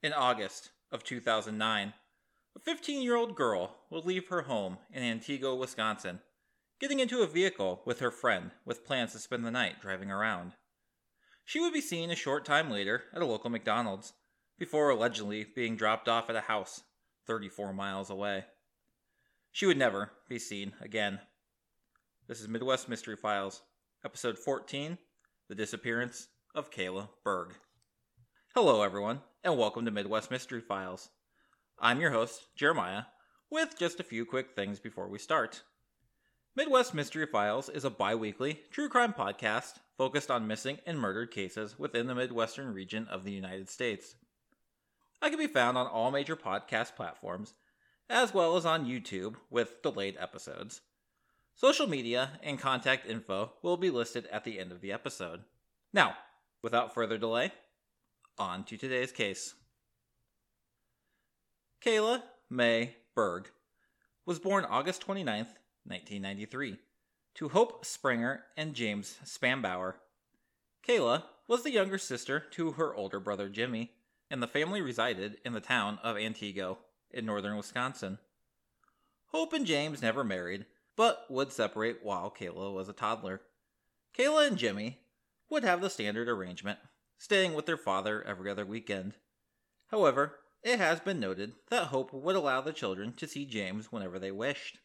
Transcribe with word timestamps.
In 0.00 0.12
August 0.12 0.70
of 0.92 1.02
2009, 1.02 1.92
a 2.54 2.60
15 2.60 3.02
year 3.02 3.16
old 3.16 3.34
girl 3.34 3.78
would 3.90 4.04
leave 4.04 4.28
her 4.28 4.42
home 4.42 4.78
in 4.92 5.02
Antigo, 5.02 5.58
Wisconsin, 5.58 6.20
getting 6.78 7.00
into 7.00 7.22
a 7.22 7.26
vehicle 7.26 7.82
with 7.84 7.98
her 7.98 8.12
friend 8.12 8.52
with 8.64 8.86
plans 8.86 9.10
to 9.12 9.18
spend 9.18 9.44
the 9.44 9.50
night 9.50 9.80
driving 9.80 10.08
around. 10.08 10.52
She 11.44 11.58
would 11.58 11.72
be 11.72 11.80
seen 11.80 12.12
a 12.12 12.14
short 12.16 12.44
time 12.44 12.70
later 12.70 13.04
at 13.12 13.22
a 13.22 13.26
local 13.26 13.50
McDonald's, 13.50 14.12
before 14.56 14.88
allegedly 14.90 15.44
being 15.56 15.74
dropped 15.74 16.08
off 16.08 16.30
at 16.30 16.36
a 16.36 16.42
house 16.42 16.84
34 17.26 17.72
miles 17.72 18.08
away. 18.08 18.44
She 19.50 19.66
would 19.66 19.78
never 19.78 20.12
be 20.28 20.38
seen 20.38 20.74
again. 20.80 21.18
This 22.28 22.40
is 22.40 22.46
Midwest 22.46 22.88
Mystery 22.88 23.16
Files, 23.16 23.62
episode 24.04 24.38
14 24.38 24.96
The 25.48 25.56
Disappearance 25.56 26.28
of 26.54 26.70
Kayla 26.70 27.08
Berg. 27.24 27.54
Hello, 28.54 28.82
everyone, 28.82 29.20
and 29.44 29.58
welcome 29.58 29.84
to 29.84 29.90
Midwest 29.90 30.30
Mystery 30.30 30.62
Files. 30.62 31.10
I'm 31.78 32.00
your 32.00 32.10
host, 32.12 32.46
Jeremiah, 32.56 33.02
with 33.50 33.78
just 33.78 34.00
a 34.00 34.02
few 34.02 34.24
quick 34.24 34.56
things 34.56 34.80
before 34.80 35.06
we 35.06 35.18
start. 35.18 35.62
Midwest 36.56 36.94
Mystery 36.94 37.26
Files 37.26 37.68
is 37.68 37.84
a 37.84 37.90
bi 37.90 38.14
weekly 38.14 38.62
true 38.70 38.88
crime 38.88 39.12
podcast 39.12 39.74
focused 39.98 40.30
on 40.30 40.46
missing 40.46 40.78
and 40.86 40.98
murdered 40.98 41.30
cases 41.30 41.78
within 41.78 42.06
the 42.06 42.14
Midwestern 42.14 42.72
region 42.72 43.06
of 43.08 43.22
the 43.22 43.30
United 43.30 43.68
States. 43.68 44.16
I 45.20 45.28
can 45.28 45.38
be 45.38 45.46
found 45.46 45.76
on 45.76 45.86
all 45.86 46.10
major 46.10 46.34
podcast 46.34 46.96
platforms, 46.96 47.52
as 48.08 48.32
well 48.32 48.56
as 48.56 48.64
on 48.64 48.86
YouTube 48.86 49.34
with 49.50 49.82
delayed 49.82 50.16
episodes. 50.18 50.80
Social 51.54 51.86
media 51.86 52.40
and 52.42 52.58
contact 52.58 53.06
info 53.06 53.52
will 53.62 53.76
be 53.76 53.90
listed 53.90 54.26
at 54.32 54.44
the 54.44 54.58
end 54.58 54.72
of 54.72 54.80
the 54.80 54.90
episode. 54.90 55.42
Now, 55.92 56.14
without 56.62 56.94
further 56.94 57.18
delay, 57.18 57.52
on 58.38 58.64
to 58.64 58.76
today's 58.76 59.12
case. 59.12 59.54
Kayla 61.84 62.22
May 62.50 62.96
Berg 63.14 63.50
was 64.26 64.38
born 64.38 64.64
August 64.64 65.06
29th, 65.06 65.54
1993, 65.84 66.76
to 67.34 67.48
Hope 67.48 67.84
Springer 67.84 68.44
and 68.56 68.74
James 68.74 69.18
Spanbauer. 69.24 69.94
Kayla 70.86 71.22
was 71.46 71.62
the 71.62 71.70
younger 71.70 71.98
sister 71.98 72.40
to 72.52 72.72
her 72.72 72.94
older 72.94 73.20
brother 73.20 73.48
Jimmy, 73.48 73.92
and 74.30 74.42
the 74.42 74.46
family 74.46 74.82
resided 74.82 75.38
in 75.44 75.52
the 75.52 75.60
town 75.60 75.98
of 76.02 76.16
Antigo 76.16 76.78
in 77.10 77.24
northern 77.24 77.56
Wisconsin. 77.56 78.18
Hope 79.28 79.52
and 79.52 79.66
James 79.66 80.02
never 80.02 80.24
married, 80.24 80.66
but 80.96 81.24
would 81.30 81.52
separate 81.52 81.98
while 82.02 82.30
Kayla 82.30 82.74
was 82.74 82.88
a 82.88 82.92
toddler. 82.92 83.40
Kayla 84.16 84.48
and 84.48 84.58
Jimmy 84.58 84.98
would 85.48 85.64
have 85.64 85.80
the 85.80 85.90
standard 85.90 86.28
arrangement, 86.28 86.78
staying 87.18 87.54
with 87.54 87.66
their 87.66 87.76
father 87.76 88.22
every 88.22 88.50
other 88.50 88.64
weekend. 88.64 89.14
However, 89.88 90.38
it 90.62 90.78
has 90.78 91.00
been 91.00 91.20
noted 91.20 91.52
that 91.70 91.88
Hope 91.88 92.12
would 92.12 92.36
allow 92.36 92.60
the 92.60 92.72
children 92.72 93.12
to 93.14 93.28
see 93.28 93.44
James 93.44 93.92
whenever 93.92 94.18
they 94.18 94.30
wished, 94.30 94.78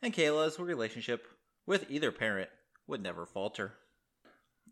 and 0.00 0.14
Kayla's 0.14 0.58
relationship 0.58 1.26
with 1.66 1.90
either 1.90 2.12
parent 2.12 2.50
would 2.86 3.02
never 3.02 3.26
falter. 3.26 3.74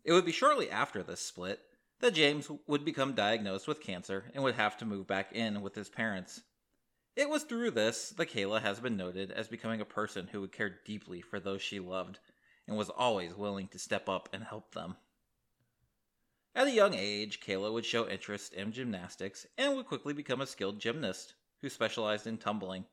It 0.03 0.13
would 0.13 0.25
be 0.25 0.31
shortly 0.31 0.69
after 0.69 1.03
this 1.03 1.21
split 1.21 1.59
that 1.99 2.13
James 2.13 2.49
would 2.67 2.85
become 2.85 3.13
diagnosed 3.13 3.67
with 3.67 3.81
cancer 3.81 4.31
and 4.33 4.43
would 4.43 4.55
have 4.55 4.77
to 4.77 4.85
move 4.85 5.07
back 5.07 5.31
in 5.33 5.61
with 5.61 5.75
his 5.75 5.89
parents. 5.89 6.41
It 7.15 7.29
was 7.29 7.43
through 7.43 7.71
this 7.71 8.09
that 8.11 8.29
Kayla 8.29 8.61
has 8.61 8.79
been 8.79 8.95
noted 8.95 9.31
as 9.31 9.47
becoming 9.47 9.81
a 9.81 9.85
person 9.85 10.27
who 10.27 10.41
would 10.41 10.51
care 10.51 10.79
deeply 10.85 11.21
for 11.21 11.39
those 11.39 11.61
she 11.61 11.79
loved 11.79 12.19
and 12.67 12.77
was 12.77 12.89
always 12.89 13.35
willing 13.35 13.67
to 13.69 13.79
step 13.79 14.07
up 14.07 14.29
and 14.31 14.43
help 14.43 14.73
them. 14.73 14.95
At 16.55 16.67
a 16.67 16.71
young 16.71 16.95
age, 16.95 17.39
Kayla 17.39 17.71
would 17.71 17.85
show 17.85 18.07
interest 18.07 18.53
in 18.53 18.71
gymnastics 18.71 19.45
and 19.57 19.75
would 19.75 19.85
quickly 19.85 20.13
become 20.13 20.41
a 20.41 20.47
skilled 20.47 20.79
gymnast 20.79 21.35
who 21.61 21.69
specialized 21.69 22.25
in 22.25 22.37
tumbling, 22.37 22.85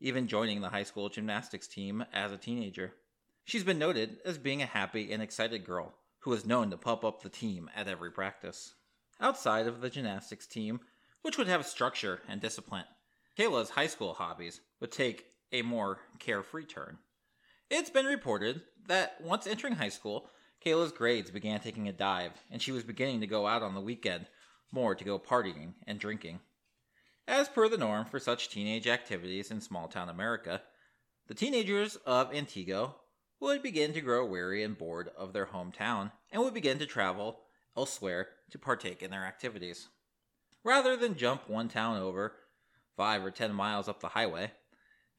even 0.00 0.26
joining 0.26 0.60
the 0.60 0.70
high 0.70 0.82
school 0.82 1.08
gymnastics 1.08 1.68
team 1.68 2.04
as 2.12 2.32
a 2.32 2.36
teenager. 2.36 2.94
She's 3.44 3.64
been 3.64 3.78
noted 3.78 4.18
as 4.24 4.36
being 4.36 4.62
a 4.62 4.66
happy 4.66 5.12
and 5.12 5.22
excited 5.22 5.64
girl 5.64 5.94
who 6.20 6.30
was 6.30 6.44
known 6.44 6.70
to 6.70 6.76
pump 6.76 7.04
up 7.04 7.22
the 7.22 7.28
team 7.28 7.70
at 7.74 7.88
every 7.88 8.10
practice. 8.10 8.74
Outside 9.20 9.66
of 9.66 9.80
the 9.80 9.90
gymnastics 9.90 10.46
team, 10.46 10.80
which 11.22 11.38
would 11.38 11.48
have 11.48 11.66
structure 11.66 12.20
and 12.28 12.40
discipline, 12.40 12.84
Kayla's 13.38 13.70
high 13.70 13.86
school 13.86 14.14
hobbies 14.14 14.60
would 14.80 14.92
take 14.92 15.26
a 15.52 15.62
more 15.62 16.00
carefree 16.18 16.64
turn. 16.64 16.98
It's 17.70 17.90
been 17.90 18.06
reported 18.06 18.62
that 18.86 19.20
once 19.20 19.46
entering 19.46 19.76
high 19.76 19.88
school, 19.88 20.30
Kayla's 20.64 20.92
grades 20.92 21.30
began 21.30 21.60
taking 21.60 21.88
a 21.88 21.92
dive, 21.92 22.32
and 22.50 22.60
she 22.60 22.72
was 22.72 22.82
beginning 22.82 23.20
to 23.20 23.26
go 23.26 23.46
out 23.46 23.62
on 23.62 23.74
the 23.74 23.80
weekend 23.80 24.26
more 24.72 24.94
to 24.94 25.04
go 25.04 25.18
partying 25.18 25.74
and 25.86 25.98
drinking. 25.98 26.40
As 27.26 27.48
per 27.48 27.68
the 27.68 27.78
norm 27.78 28.06
for 28.06 28.18
such 28.18 28.48
teenage 28.48 28.86
activities 28.86 29.50
in 29.50 29.60
small 29.60 29.88
town 29.88 30.08
America, 30.08 30.62
the 31.26 31.34
teenagers 31.34 31.96
of 32.06 32.32
Antigo 32.32 32.94
would 33.40 33.62
begin 33.62 33.92
to 33.92 34.00
grow 34.00 34.24
weary 34.24 34.62
and 34.62 34.76
bored 34.76 35.10
of 35.16 35.32
their 35.32 35.46
hometown 35.46 36.10
and 36.32 36.42
would 36.42 36.54
begin 36.54 36.78
to 36.78 36.86
travel 36.86 37.40
elsewhere 37.76 38.28
to 38.50 38.58
partake 38.58 39.02
in 39.02 39.10
their 39.10 39.24
activities. 39.24 39.88
Rather 40.64 40.96
than 40.96 41.16
jump 41.16 41.48
one 41.48 41.68
town 41.68 41.96
over, 41.98 42.34
five 42.96 43.24
or 43.24 43.30
ten 43.30 43.52
miles 43.52 43.88
up 43.88 44.00
the 44.00 44.08
highway, 44.08 44.50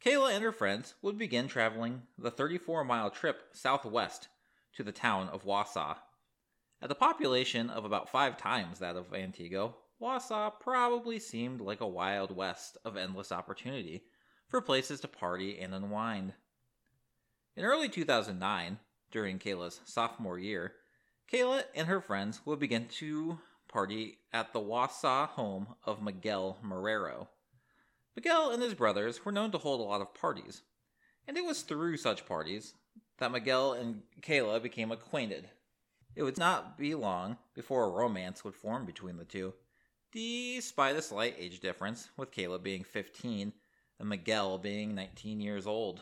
Kayla 0.04 0.34
and 0.34 0.44
her 0.44 0.52
friends 0.52 0.96
would 1.02 1.18
begin 1.18 1.48
traveling 1.48 2.04
the 2.18 2.32
34 2.32 2.84
mile 2.84 3.10
trip 3.10 3.44
southwest 3.54 4.28
to 4.76 4.84
the 4.84 4.92
town 4.92 5.30
of 5.30 5.44
Wausau. 5.44 5.98
At 6.82 6.92
a 6.92 6.96
population 6.96 7.70
of 7.70 7.86
about 7.86 8.10
five 8.10 8.38
times 8.38 8.80
that 8.80 8.96
of 8.96 9.12
Antigo, 9.12 9.76
Wausau 10.02 10.52
probably 10.60 11.20
seemed 11.20 11.60
like 11.60 11.82
a 11.82 11.88
wild 11.88 12.36
west 12.36 12.78
of 12.86 12.96
endless 12.96 13.32
opportunity 13.32 14.04
for 14.48 14.62
places 14.62 15.02
to 15.02 15.08
party 15.08 15.60
and 15.60 15.74
unwind. 15.74 16.34
In 17.56 17.66
early 17.66 17.90
2009, 17.90 18.80
during 19.12 19.40
Kayla's 19.40 19.82
sophomore 19.86 20.40
year, 20.40 20.74
Kayla 21.32 21.64
and 21.76 21.88
her 21.88 22.00
friends 22.00 22.42
would 22.46 22.60
begin 22.60 22.88
to 23.00 23.40
party 23.68 24.20
at 24.32 24.54
the 24.54 24.60
Wausau 24.60 25.28
home 25.28 25.76
of 25.84 26.02
Miguel 26.02 26.58
Marrero. 26.64 27.28
Miguel 28.16 28.52
and 28.52 28.64
his 28.64 28.74
brothers 28.74 29.24
were 29.26 29.32
known 29.32 29.52
to 29.52 29.58
hold 29.58 29.80
a 29.80 29.84
lot 29.84 30.02
of 30.02 30.14
parties, 30.14 30.64
and 31.28 31.38
it 31.38 31.46
was 31.46 31.62
through 31.62 31.98
such 31.98 32.26
parties 32.26 32.74
that 33.20 33.32
Miguel 33.32 33.74
and 33.74 34.02
Kayla 34.22 34.62
became 34.62 34.92
acquainted. 34.92 35.50
It 36.16 36.24
would 36.24 36.38
not 36.38 36.78
be 36.78 36.96
long 36.96 37.38
before 37.54 37.86
a 37.86 37.90
romance 37.90 38.44
would 38.44 38.56
form 38.56 38.86
between 38.86 39.18
the 39.18 39.26
two, 39.26 39.54
despite 40.12 40.96
a 40.96 41.02
slight 41.02 41.36
age 41.38 41.60
difference, 41.60 42.10
with 42.18 42.32
Kayla 42.32 42.62
being 42.62 42.84
15 42.84 43.54
and 44.00 44.10
Miguel 44.10 44.58
being 44.58 44.96
19 44.96 45.40
years 45.40 45.68
old. 45.68 46.02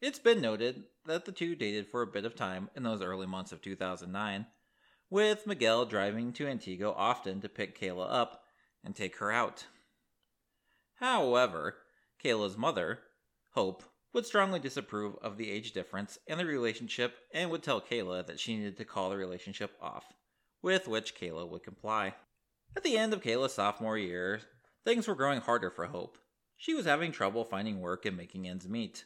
It's 0.00 0.18
been 0.18 0.40
noted 0.40 0.84
that 1.06 1.24
the 1.24 1.32
two 1.32 1.54
dated 1.54 1.86
for 1.86 2.02
a 2.02 2.06
bit 2.06 2.24
of 2.24 2.34
time 2.34 2.70
in 2.74 2.82
those 2.82 3.02
early 3.02 3.26
months 3.26 3.52
of 3.52 3.60
2009, 3.60 4.46
with 5.10 5.46
Miguel 5.46 5.84
driving 5.84 6.32
to 6.34 6.46
Antigo 6.46 6.94
often 6.96 7.40
to 7.40 7.48
pick 7.48 7.78
Kayla 7.78 8.06
up 8.08 8.44
and 8.84 8.94
take 8.94 9.16
her 9.16 9.30
out. 9.32 9.66
However, 10.94 11.76
Kayla's 12.22 12.56
mother, 12.56 13.00
Hope, 13.50 13.82
would 14.12 14.26
strongly 14.26 14.58
disapprove 14.58 15.16
of 15.22 15.36
the 15.36 15.50
age 15.50 15.72
difference 15.72 16.18
and 16.26 16.40
the 16.40 16.44
relationship 16.44 17.14
and 17.32 17.50
would 17.50 17.62
tell 17.62 17.80
Kayla 17.80 18.26
that 18.26 18.40
she 18.40 18.56
needed 18.56 18.76
to 18.78 18.84
call 18.84 19.10
the 19.10 19.16
relationship 19.16 19.72
off, 19.80 20.12
with 20.62 20.88
which 20.88 21.14
Kayla 21.14 21.48
would 21.48 21.62
comply. 21.62 22.14
At 22.76 22.82
the 22.82 22.96
end 22.96 23.12
of 23.12 23.22
Kayla's 23.22 23.54
sophomore 23.54 23.98
year, 23.98 24.40
things 24.84 25.06
were 25.06 25.14
growing 25.14 25.40
harder 25.40 25.70
for 25.70 25.86
Hope. 25.86 26.18
She 26.56 26.74
was 26.74 26.86
having 26.86 27.12
trouble 27.12 27.44
finding 27.44 27.80
work 27.80 28.04
and 28.04 28.16
making 28.16 28.48
ends 28.48 28.68
meet. 28.68 29.04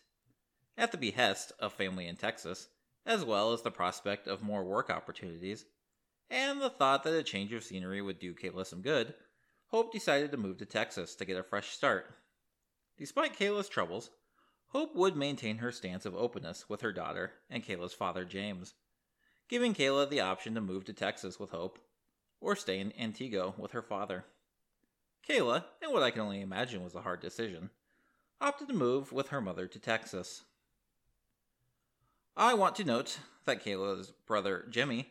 At 0.76 0.90
the 0.90 0.98
behest 0.98 1.52
of 1.60 1.72
family 1.72 2.06
in 2.06 2.16
Texas, 2.16 2.68
as 3.06 3.24
well 3.24 3.52
as 3.52 3.62
the 3.62 3.70
prospect 3.70 4.26
of 4.26 4.42
more 4.42 4.64
work 4.64 4.90
opportunities, 4.90 5.66
and 6.30 6.60
the 6.60 6.70
thought 6.70 7.04
that 7.04 7.14
a 7.14 7.22
change 7.22 7.52
of 7.52 7.62
scenery 7.62 8.00
would 8.00 8.18
do 8.18 8.34
Kayla 8.34 8.66
some 8.66 8.82
good, 8.82 9.14
Hope 9.68 9.92
decided 9.92 10.30
to 10.30 10.36
move 10.36 10.58
to 10.58 10.66
Texas 10.66 11.14
to 11.16 11.24
get 11.24 11.36
a 11.36 11.42
fresh 11.42 11.70
start. 11.70 12.14
Despite 12.96 13.36
Kayla's 13.36 13.68
troubles, 13.68 14.10
Hope 14.74 14.96
would 14.96 15.14
maintain 15.14 15.58
her 15.58 15.70
stance 15.70 16.04
of 16.04 16.16
openness 16.16 16.68
with 16.68 16.80
her 16.80 16.92
daughter 16.92 17.34
and 17.48 17.64
Kayla's 17.64 17.94
father, 17.94 18.24
James, 18.24 18.74
giving 19.48 19.72
Kayla 19.72 20.10
the 20.10 20.18
option 20.18 20.56
to 20.56 20.60
move 20.60 20.84
to 20.86 20.92
Texas 20.92 21.38
with 21.38 21.50
Hope 21.50 21.78
or 22.40 22.56
stay 22.56 22.80
in 22.80 22.90
Antigo 22.90 23.56
with 23.56 23.70
her 23.70 23.82
father. 23.82 24.24
Kayla, 25.28 25.62
in 25.80 25.92
what 25.92 26.02
I 26.02 26.10
can 26.10 26.22
only 26.22 26.40
imagine 26.40 26.82
was 26.82 26.96
a 26.96 27.02
hard 27.02 27.20
decision, 27.20 27.70
opted 28.40 28.66
to 28.66 28.74
move 28.74 29.12
with 29.12 29.28
her 29.28 29.40
mother 29.40 29.68
to 29.68 29.78
Texas. 29.78 30.42
I 32.36 32.54
want 32.54 32.74
to 32.74 32.84
note 32.84 33.20
that 33.44 33.64
Kayla's 33.64 34.12
brother, 34.26 34.66
Jimmy, 34.68 35.06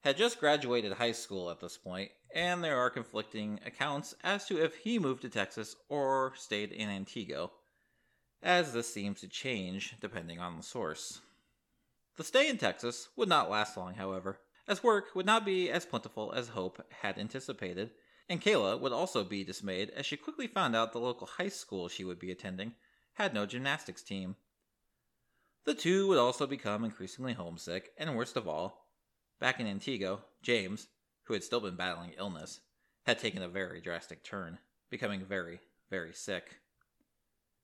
had 0.00 0.18
just 0.18 0.38
graduated 0.38 0.92
high 0.92 1.12
school 1.12 1.50
at 1.50 1.60
this 1.60 1.78
point, 1.78 2.10
and 2.34 2.62
there 2.62 2.76
are 2.76 2.90
conflicting 2.90 3.58
accounts 3.64 4.14
as 4.22 4.44
to 4.48 4.62
if 4.62 4.76
he 4.76 4.98
moved 4.98 5.22
to 5.22 5.30
Texas 5.30 5.76
or 5.88 6.34
stayed 6.36 6.72
in 6.72 6.90
Antigo 6.90 7.52
as 8.42 8.72
this 8.72 8.92
seems 8.92 9.20
to 9.20 9.28
change 9.28 9.96
depending 10.00 10.38
on 10.38 10.56
the 10.56 10.62
source. 10.62 11.20
The 12.16 12.24
stay 12.24 12.48
in 12.48 12.58
Texas 12.58 13.08
would 13.16 13.28
not 13.28 13.50
last 13.50 13.76
long, 13.76 13.94
however, 13.94 14.40
as 14.66 14.82
work 14.82 15.14
would 15.14 15.26
not 15.26 15.44
be 15.44 15.70
as 15.70 15.86
plentiful 15.86 16.32
as 16.32 16.48
Hope 16.48 16.84
had 17.00 17.18
anticipated, 17.18 17.90
And 18.28 18.42
Kayla 18.42 18.78
would 18.78 18.92
also 18.92 19.24
be 19.24 19.42
dismayed 19.42 19.90
as 19.90 20.04
she 20.04 20.16
quickly 20.16 20.46
found 20.46 20.76
out 20.76 20.92
the 20.92 21.00
local 21.00 21.26
high 21.26 21.48
school 21.48 21.88
she 21.88 22.04
would 22.04 22.18
be 22.18 22.30
attending 22.30 22.74
had 23.14 23.32
no 23.32 23.46
gymnastics 23.46 24.02
team. 24.02 24.36
The 25.64 25.74
two 25.74 26.08
would 26.08 26.18
also 26.18 26.46
become 26.46 26.84
increasingly 26.84 27.32
homesick, 27.32 27.92
and 27.96 28.14
worst 28.14 28.36
of 28.36 28.46
all, 28.46 28.86
back 29.40 29.58
in 29.60 29.66
Antigo, 29.66 30.20
James, 30.42 30.88
who 31.24 31.34
had 31.34 31.42
still 31.42 31.60
been 31.60 31.76
battling 31.76 32.12
illness, 32.16 32.60
had 33.04 33.18
taken 33.18 33.42
a 33.42 33.48
very 33.48 33.80
drastic 33.80 34.22
turn, 34.22 34.58
becoming 34.90 35.24
very, 35.24 35.60
very 35.90 36.12
sick. 36.12 36.58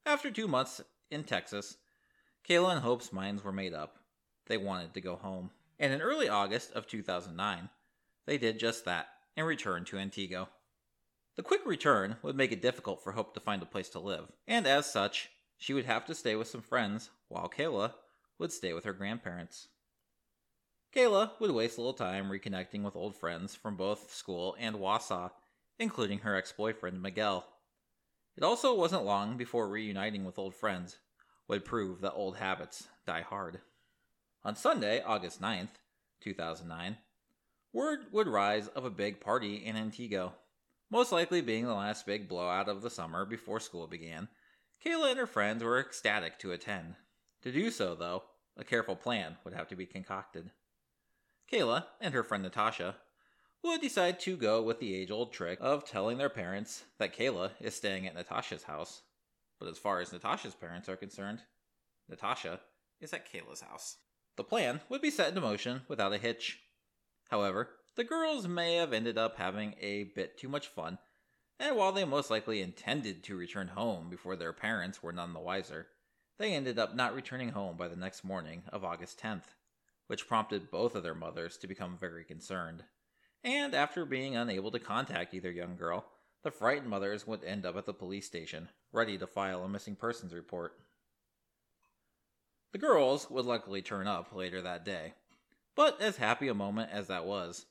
After 0.06 0.30
two 0.30 0.46
months 0.46 0.82
in 1.10 1.24
Texas, 1.24 1.78
Kayla 2.46 2.72
and 2.72 2.80
Hope's 2.80 3.12
minds 3.12 3.42
were 3.42 3.52
made 3.52 3.72
up. 3.72 3.96
They 4.46 4.58
wanted 4.58 4.92
to 4.94 5.00
go 5.00 5.16
home. 5.16 5.50
And 5.78 5.92
in 5.92 6.02
early 6.02 6.28
August 6.28 6.72
of 6.72 6.86
2009, 6.86 7.70
they 8.26 8.36
did 8.36 8.58
just 8.58 8.84
that 8.84 9.08
and 9.36 9.46
returned 9.46 9.86
to 9.88 9.96
Antigo. 9.96 10.48
The 11.36 11.42
quick 11.42 11.64
return 11.64 12.16
would 12.22 12.36
make 12.36 12.52
it 12.52 12.62
difficult 12.62 13.02
for 13.02 13.12
Hope 13.12 13.34
to 13.34 13.40
find 13.40 13.62
a 13.62 13.66
place 13.66 13.88
to 13.90 13.98
live, 13.98 14.30
and 14.46 14.66
as 14.66 14.90
such, 14.90 15.30
she 15.56 15.72
would 15.72 15.86
have 15.86 16.04
to 16.04 16.14
stay 16.14 16.36
with 16.36 16.48
some 16.48 16.62
friends, 16.62 17.10
while 17.28 17.48
Kayla 17.48 17.94
would 18.38 18.52
stay 18.52 18.72
with 18.72 18.84
her 18.84 18.92
grandparents. 18.92 19.68
Kayla 20.94 21.32
would 21.40 21.50
waste 21.50 21.78
little 21.78 21.94
time 21.94 22.28
reconnecting 22.28 22.82
with 22.82 22.94
old 22.94 23.16
friends 23.16 23.56
from 23.56 23.74
both 23.74 24.12
school 24.14 24.54
and 24.60 24.76
Wausau, 24.76 25.32
including 25.78 26.20
her 26.20 26.36
ex 26.36 26.52
boyfriend 26.52 27.02
Miguel. 27.02 27.44
It 28.36 28.42
also 28.42 28.74
wasn't 28.74 29.04
long 29.04 29.36
before 29.36 29.68
reuniting 29.68 30.24
with 30.24 30.38
old 30.38 30.54
friends 30.54 30.98
would 31.46 31.64
prove 31.64 32.00
that 32.00 32.14
old 32.14 32.36
habits 32.36 32.88
die 33.06 33.20
hard. 33.20 33.60
On 34.44 34.56
Sunday, 34.56 35.02
August 35.02 35.40
9th, 35.40 35.76
2009, 36.20 36.96
word 37.72 38.06
would 38.12 38.26
rise 38.26 38.68
of 38.68 38.84
a 38.84 38.90
big 38.90 39.20
party 39.20 39.56
in 39.56 39.76
Antigo, 39.76 40.32
most 40.90 41.12
likely 41.12 41.40
being 41.40 41.64
the 41.64 41.74
last 41.74 42.06
big 42.06 42.28
blowout 42.28 42.68
of 42.68 42.82
the 42.82 42.90
summer 42.90 43.24
before 43.24 43.60
school 43.60 43.86
began. 43.86 44.28
Kayla 44.84 45.10
and 45.10 45.18
her 45.18 45.26
friends 45.26 45.62
were 45.62 45.78
ecstatic 45.78 46.38
to 46.40 46.52
attend. 46.52 46.96
To 47.42 47.52
do 47.52 47.70
so, 47.70 47.94
though, 47.94 48.24
a 48.56 48.64
careful 48.64 48.96
plan 48.96 49.36
would 49.44 49.54
have 49.54 49.68
to 49.68 49.76
be 49.76 49.86
concocted. 49.86 50.50
Kayla 51.50 51.84
and 52.00 52.14
her 52.14 52.22
friend 52.22 52.42
Natasha 52.42 52.96
would 53.68 53.80
decide 53.80 54.20
to 54.20 54.36
go 54.36 54.62
with 54.62 54.78
the 54.78 54.94
age 54.94 55.10
old 55.10 55.32
trick 55.32 55.58
of 55.60 55.84
telling 55.84 56.18
their 56.18 56.28
parents 56.28 56.84
that 56.98 57.16
Kayla 57.16 57.50
is 57.60 57.74
staying 57.74 58.06
at 58.06 58.14
Natasha's 58.14 58.64
house. 58.64 59.02
But 59.58 59.68
as 59.68 59.78
far 59.78 60.00
as 60.00 60.12
Natasha's 60.12 60.54
parents 60.54 60.88
are 60.88 60.96
concerned, 60.96 61.40
Natasha 62.08 62.60
is 63.00 63.12
at 63.12 63.30
Kayla's 63.30 63.62
house. 63.62 63.96
The 64.36 64.44
plan 64.44 64.80
would 64.88 65.00
be 65.00 65.10
set 65.10 65.28
into 65.28 65.40
motion 65.40 65.82
without 65.88 66.12
a 66.12 66.18
hitch. 66.18 66.60
However, 67.30 67.70
the 67.96 68.04
girls 68.04 68.46
may 68.46 68.76
have 68.76 68.92
ended 68.92 69.16
up 69.16 69.36
having 69.36 69.74
a 69.80 70.04
bit 70.14 70.36
too 70.36 70.48
much 70.48 70.66
fun, 70.66 70.98
and 71.58 71.76
while 71.76 71.92
they 71.92 72.04
most 72.04 72.30
likely 72.30 72.60
intended 72.60 73.22
to 73.24 73.36
return 73.36 73.68
home 73.68 74.10
before 74.10 74.36
their 74.36 74.52
parents 74.52 75.02
were 75.02 75.12
none 75.12 75.32
the 75.32 75.40
wiser, 75.40 75.86
they 76.38 76.52
ended 76.52 76.78
up 76.78 76.94
not 76.94 77.14
returning 77.14 77.50
home 77.50 77.76
by 77.76 77.88
the 77.88 77.96
next 77.96 78.24
morning 78.24 78.64
of 78.72 78.84
August 78.84 79.20
10th, 79.20 79.54
which 80.08 80.26
prompted 80.26 80.70
both 80.70 80.94
of 80.94 81.02
their 81.02 81.14
mothers 81.14 81.56
to 81.58 81.68
become 81.68 81.96
very 81.96 82.24
concerned. 82.24 82.84
And 83.44 83.74
after 83.74 84.06
being 84.06 84.34
unable 84.34 84.70
to 84.70 84.78
contact 84.78 85.34
either 85.34 85.50
young 85.50 85.76
girl, 85.76 86.06
the 86.42 86.50
frightened 86.50 86.88
mothers 86.88 87.26
would 87.26 87.44
end 87.44 87.66
up 87.66 87.76
at 87.76 87.84
the 87.84 87.92
police 87.92 88.26
station, 88.26 88.70
ready 88.90 89.18
to 89.18 89.26
file 89.26 89.62
a 89.62 89.68
missing 89.68 89.96
persons 89.96 90.32
report. 90.32 90.78
The 92.72 92.78
girls 92.78 93.30
would 93.30 93.44
luckily 93.44 93.82
turn 93.82 94.06
up 94.06 94.34
later 94.34 94.62
that 94.62 94.84
day, 94.84 95.12
but 95.76 96.00
as 96.00 96.16
happy 96.16 96.48
a 96.48 96.54
moment 96.54 96.90
as 96.90 97.06
that 97.08 97.26
was, 97.26 97.66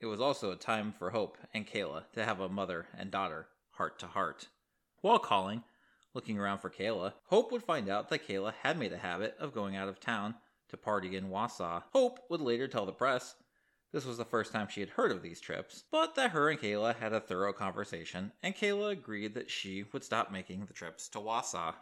it 0.00 0.06
was 0.06 0.20
also 0.20 0.50
a 0.50 0.56
time 0.56 0.92
for 0.92 1.10
Hope 1.10 1.36
and 1.52 1.66
Kayla 1.66 2.04
to 2.12 2.24
have 2.24 2.40
a 2.40 2.48
mother 2.48 2.86
and 2.96 3.10
daughter 3.10 3.48
heart 3.72 3.98
to 3.98 4.06
heart. 4.06 4.48
While 5.02 5.18
calling, 5.18 5.62
looking 6.14 6.38
around 6.38 6.58
for 6.58 6.70
Kayla, 6.70 7.12
Hope 7.26 7.52
would 7.52 7.62
find 7.62 7.88
out 7.88 8.08
that 8.08 8.26
Kayla 8.26 8.54
had 8.62 8.78
made 8.78 8.92
a 8.92 8.98
habit 8.98 9.36
of 9.38 9.52
going 9.52 9.76
out 9.76 9.88
of 9.88 10.00
town 10.00 10.34
to 10.68 10.76
party 10.76 11.16
in 11.16 11.28
Wausau. 11.28 11.82
Hope 11.92 12.20
would 12.30 12.40
later 12.40 12.66
tell 12.66 12.86
the 12.86 12.92
press 12.92 13.36
this 13.96 14.04
was 14.04 14.18
the 14.18 14.26
first 14.26 14.52
time 14.52 14.68
she 14.68 14.80
had 14.80 14.90
heard 14.90 15.10
of 15.10 15.22
these 15.22 15.40
trips, 15.40 15.84
but 15.90 16.16
that 16.16 16.32
her 16.32 16.50
and 16.50 16.60
Kayla 16.60 16.96
had 16.96 17.14
a 17.14 17.20
thorough 17.20 17.54
conversation, 17.54 18.30
and 18.42 18.54
Kayla 18.54 18.90
agreed 18.90 19.32
that 19.32 19.50
she 19.50 19.86
would 19.90 20.04
stop 20.04 20.30
making 20.30 20.66
the 20.66 20.74
trips 20.74 21.08
to 21.08 21.18
Wausau. 21.18 21.72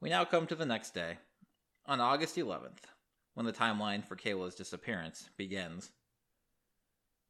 We 0.00 0.08
now 0.08 0.24
come 0.24 0.46
to 0.46 0.54
the 0.54 0.64
next 0.64 0.94
day, 0.94 1.18
on 1.84 2.00
August 2.00 2.36
11th, 2.36 2.84
when 3.34 3.44
the 3.44 3.52
timeline 3.52 4.02
for 4.02 4.16
Kayla's 4.16 4.54
disappearance 4.54 5.28
begins. 5.36 5.90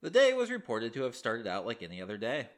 The 0.02 0.10
day 0.10 0.34
was 0.34 0.52
reported 0.52 0.94
to 0.94 1.02
have 1.02 1.16
started 1.16 1.48
out 1.48 1.66
like 1.66 1.82
any 1.82 2.00
other 2.00 2.16
day. 2.16 2.48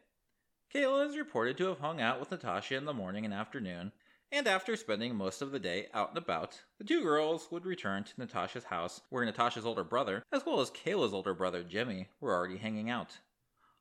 Kayla 0.74 1.08
is 1.08 1.16
reported 1.16 1.56
to 1.56 1.68
have 1.68 1.78
hung 1.78 1.98
out 1.98 2.20
with 2.20 2.30
Natasha 2.30 2.76
in 2.76 2.84
the 2.84 2.92
morning 2.92 3.24
and 3.24 3.32
afternoon, 3.32 3.92
and 4.32 4.48
after 4.48 4.74
spending 4.76 5.14
most 5.14 5.42
of 5.42 5.52
the 5.52 5.58
day 5.58 5.88
out 5.92 6.08
and 6.08 6.18
about, 6.18 6.62
the 6.78 6.84
two 6.84 7.02
girls 7.02 7.48
would 7.50 7.66
return 7.66 8.02
to 8.02 8.12
Natasha's 8.16 8.64
house, 8.64 9.02
where 9.10 9.24
Natasha's 9.24 9.66
older 9.66 9.84
brother, 9.84 10.24
as 10.32 10.46
well 10.46 10.60
as 10.60 10.70
Kayla's 10.70 11.12
older 11.12 11.34
brother 11.34 11.62
Jimmy, 11.62 12.08
were 12.18 12.34
already 12.34 12.56
hanging 12.56 12.88
out. 12.88 13.18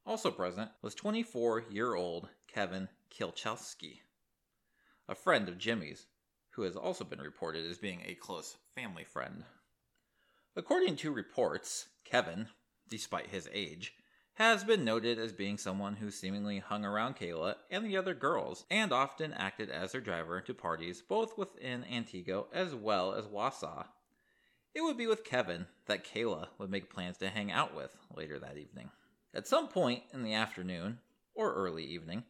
Also 0.05 0.29
present 0.29 0.69
was 0.81 0.93
24 0.93 1.63
year 1.71 1.95
old 1.95 2.27
Kevin 2.47 2.89
Kilcheski, 3.09 4.01
a 5.07 5.15
friend 5.15 5.47
of 5.47 5.57
Jimmy's, 5.57 6.07
who 6.51 6.63
has 6.63 6.75
also 6.75 7.05
been 7.05 7.21
reported 7.21 7.65
as 7.65 7.77
being 7.77 8.01
a 8.05 8.15
close 8.15 8.57
family 8.75 9.05
friend. 9.05 9.45
According 10.57 10.97
to 10.97 11.13
reports, 11.13 11.87
Kevin 12.03 12.47
despite 12.91 13.27
his 13.27 13.49
age, 13.53 13.93
has 14.35 14.63
been 14.63 14.85
noted 14.85 15.19
as 15.19 15.33
being 15.33 15.57
someone 15.57 15.95
who 15.95 16.09
seemingly 16.09 16.59
hung 16.59 16.85
around 16.85 17.15
Kayla 17.15 17.55
and 17.69 17.85
the 17.85 17.97
other 17.97 18.13
girls, 18.13 18.65
and 18.69 18.91
often 18.91 19.33
acted 19.33 19.69
as 19.69 19.91
their 19.91 20.01
driver 20.01 20.41
to 20.41 20.53
parties 20.53 21.01
both 21.01 21.37
within 21.37 21.83
Antigo 21.83 22.47
as 22.53 22.73
well 22.73 23.13
as 23.13 23.27
Wausau. 23.27 23.85
It 24.73 24.81
would 24.81 24.97
be 24.97 25.07
with 25.07 25.25
Kevin 25.25 25.67
that 25.85 26.05
Kayla 26.05 26.47
would 26.57 26.69
make 26.69 26.89
plans 26.89 27.17
to 27.17 27.29
hang 27.29 27.51
out 27.51 27.75
with 27.75 27.97
later 28.15 28.39
that 28.39 28.57
evening. 28.57 28.91
At 29.33 29.47
some 29.47 29.67
point 29.67 30.03
in 30.13 30.23
the 30.23 30.33
afternoon, 30.33 30.99
or 31.35 31.53
early 31.53 31.83
evening, 31.83 32.23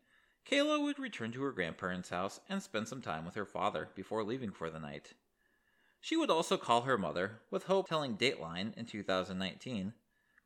Kayla 0.49 0.81
would 0.81 0.97
return 0.97 1.31
to 1.33 1.43
her 1.43 1.51
grandparents' 1.51 2.09
house 2.09 2.39
and 2.49 2.63
spend 2.63 2.87
some 2.87 3.01
time 3.01 3.25
with 3.25 3.35
her 3.35 3.45
father 3.45 3.89
before 3.95 4.23
leaving 4.23 4.51
for 4.51 4.69
the 4.69 4.79
night. 4.79 5.13
She 5.99 6.17
would 6.17 6.31
also 6.31 6.57
call 6.57 6.81
her 6.81 6.97
mother, 6.97 7.41
with 7.51 7.65
Hope 7.65 7.87
telling 7.87 8.17
Dateline 8.17 8.75
in 8.75 8.85
2019 8.85 9.93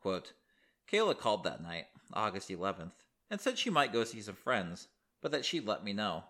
Quote, 0.05 0.33
Kayla 0.91 1.17
called 1.17 1.43
that 1.43 1.61
night, 1.61 1.85
August 2.13 2.49
11th, 2.49 2.91
and 3.29 3.41
said 3.41 3.57
she 3.57 3.69
might 3.69 3.93
go 3.93 4.03
see 4.03 4.21
some 4.21 4.35
friends, 4.35 4.87
but 5.21 5.31
that 5.31 5.45
she'd 5.45 5.65
let 5.65 5.83
me 5.83 5.93
know. 5.93 6.23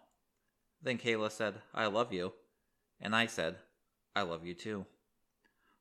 Then 0.81 0.97
Kayla 0.97 1.31
said, 1.31 1.55
I 1.73 1.87
love 1.87 2.13
you. 2.13 2.33
And 2.99 3.15
I 3.15 3.25
said, 3.25 3.57
I 4.15 4.21
love 4.21 4.45
you 4.45 4.53
too. 4.53 4.85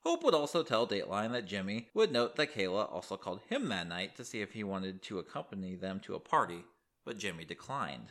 Hope 0.00 0.22
would 0.22 0.34
also 0.34 0.62
tell 0.62 0.86
Dateline 0.86 1.32
that 1.32 1.46
Jimmy 1.46 1.88
would 1.94 2.12
note 2.12 2.36
that 2.36 2.54
Kayla 2.54 2.92
also 2.92 3.16
called 3.16 3.40
him 3.48 3.68
that 3.68 3.88
night 3.88 4.16
to 4.16 4.24
see 4.24 4.42
if 4.42 4.52
he 4.52 4.62
wanted 4.62 5.02
to 5.02 5.18
accompany 5.18 5.76
them 5.76 6.00
to 6.00 6.14
a 6.14 6.20
party, 6.20 6.64
but 7.04 7.16
Jimmy 7.16 7.44
declined. 7.44 8.08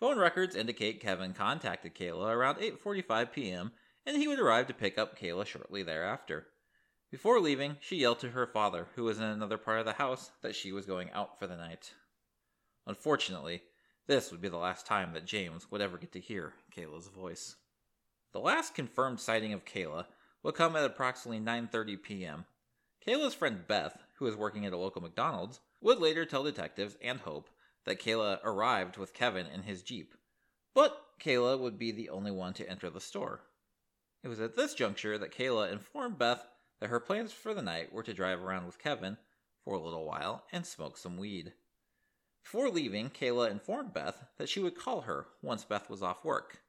Phone 0.00 0.18
records 0.18 0.56
indicate 0.56 1.00
Kevin 1.00 1.32
contacted 1.32 1.94
Kayla 1.94 2.34
around 2.34 2.56
8:45 2.56 3.30
p.m. 3.30 3.72
and 4.04 4.16
he 4.16 4.26
would 4.26 4.40
arrive 4.40 4.66
to 4.66 4.74
pick 4.74 4.98
up 4.98 5.16
Kayla 5.16 5.46
shortly 5.46 5.84
thereafter. 5.84 6.48
Before 7.12 7.40
leaving, 7.40 7.76
she 7.78 7.96
yelled 7.96 8.20
to 8.20 8.30
her 8.30 8.46
father, 8.46 8.88
who 8.94 9.04
was 9.04 9.18
in 9.18 9.24
another 9.24 9.58
part 9.58 9.78
of 9.78 9.84
the 9.84 9.92
house, 9.92 10.30
that 10.40 10.56
she 10.56 10.72
was 10.72 10.86
going 10.86 11.10
out 11.10 11.38
for 11.38 11.46
the 11.46 11.58
night. 11.58 11.92
Unfortunately, 12.86 13.64
this 14.06 14.32
would 14.32 14.40
be 14.40 14.48
the 14.48 14.56
last 14.56 14.86
time 14.86 15.12
that 15.12 15.26
James 15.26 15.70
would 15.70 15.82
ever 15.82 15.98
get 15.98 16.12
to 16.12 16.20
hear 16.20 16.54
Kayla's 16.74 17.08
voice. 17.08 17.56
The 18.32 18.40
last 18.40 18.74
confirmed 18.74 19.20
sighting 19.20 19.52
of 19.52 19.66
Kayla 19.66 20.06
would 20.42 20.54
come 20.54 20.74
at 20.74 20.86
approximately 20.86 21.38
9:30 21.38 22.02
p.m. 22.02 22.46
Kayla's 23.06 23.34
friend 23.34 23.68
Beth, 23.68 24.02
who 24.14 24.24
was 24.24 24.34
working 24.34 24.64
at 24.64 24.72
a 24.72 24.78
local 24.78 25.02
McDonald's, 25.02 25.60
would 25.82 25.98
later 25.98 26.24
tell 26.24 26.44
detectives 26.44 26.96
and 27.02 27.20
Hope 27.20 27.50
that 27.84 28.00
Kayla 28.00 28.38
arrived 28.42 28.96
with 28.96 29.12
Kevin 29.12 29.46
in 29.48 29.64
his 29.64 29.82
Jeep, 29.82 30.14
but 30.72 30.98
Kayla 31.20 31.58
would 31.58 31.78
be 31.78 31.92
the 31.92 32.08
only 32.08 32.30
one 32.30 32.54
to 32.54 32.66
enter 32.66 32.88
the 32.88 33.02
store. 33.02 33.42
It 34.22 34.28
was 34.28 34.40
at 34.40 34.56
this 34.56 34.72
juncture 34.72 35.18
that 35.18 35.36
Kayla 35.36 35.70
informed 35.70 36.18
Beth 36.18 36.46
that 36.82 36.88
her 36.88 36.98
plans 36.98 37.32
for 37.32 37.54
the 37.54 37.62
night 37.62 37.92
were 37.92 38.02
to 38.02 38.12
drive 38.12 38.42
around 38.42 38.66
with 38.66 38.80
Kevin 38.80 39.16
for 39.64 39.74
a 39.74 39.80
little 39.80 40.04
while 40.04 40.42
and 40.50 40.66
smoke 40.66 40.98
some 40.98 41.16
weed. 41.16 41.52
Before 42.42 42.68
leaving, 42.68 43.08
Kayla 43.08 43.52
informed 43.52 43.94
Beth 43.94 44.24
that 44.36 44.48
she 44.48 44.58
would 44.58 44.74
call 44.74 45.02
her 45.02 45.28
once 45.42 45.62
Beth 45.62 45.88
was 45.88 46.02
off 46.02 46.24
work. 46.24 46.62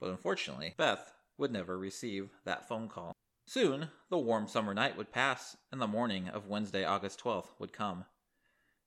But 0.00 0.08
unfortunately, 0.08 0.72
Beth 0.78 1.12
would 1.36 1.52
never 1.52 1.76
receive 1.76 2.30
that 2.46 2.66
phone 2.66 2.88
call. 2.88 3.12
Soon, 3.44 3.90
the 4.08 4.16
warm 4.16 4.48
summer 4.48 4.72
night 4.72 4.96
would 4.96 5.12
pass, 5.12 5.58
and 5.70 5.82
the 5.82 5.86
morning 5.86 6.30
of 6.30 6.48
Wednesday, 6.48 6.86
August 6.86 7.22
12th, 7.22 7.50
would 7.58 7.74
come. 7.74 8.06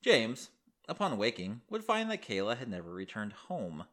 James, 0.02 0.50
upon 0.88 1.20
waking, 1.20 1.62
would 1.70 1.84
find 1.84 2.10
that 2.10 2.24
Kayla 2.24 2.58
had 2.58 2.70
never 2.70 2.92
returned 2.92 3.34
home. 3.34 3.84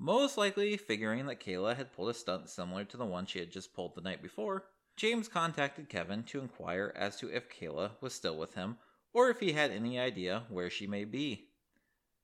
Most 0.00 0.36
likely 0.36 0.76
figuring 0.76 1.26
that 1.26 1.38
Kayla 1.38 1.76
had 1.76 1.92
pulled 1.92 2.08
a 2.08 2.14
stunt 2.14 2.50
similar 2.50 2.84
to 2.86 2.96
the 2.96 3.06
one 3.06 3.24
she 3.24 3.38
had 3.38 3.52
just 3.52 3.72
pulled 3.72 3.94
the 3.94 4.00
night 4.00 4.20
before, 4.20 4.64
James 4.96 5.28
contacted 5.28 5.90
Kevin 5.90 6.22
to 6.24 6.40
inquire 6.40 6.92
as 6.96 7.16
to 7.16 7.30
if 7.30 7.50
Kayla 7.50 7.92
was 8.00 8.14
still 8.14 8.36
with 8.36 8.54
him 8.54 8.78
or 9.12 9.28
if 9.28 9.40
he 9.40 9.52
had 9.52 9.70
any 9.70 9.98
idea 9.98 10.44
where 10.48 10.70
she 10.70 10.86
may 10.86 11.04
be. 11.04 11.50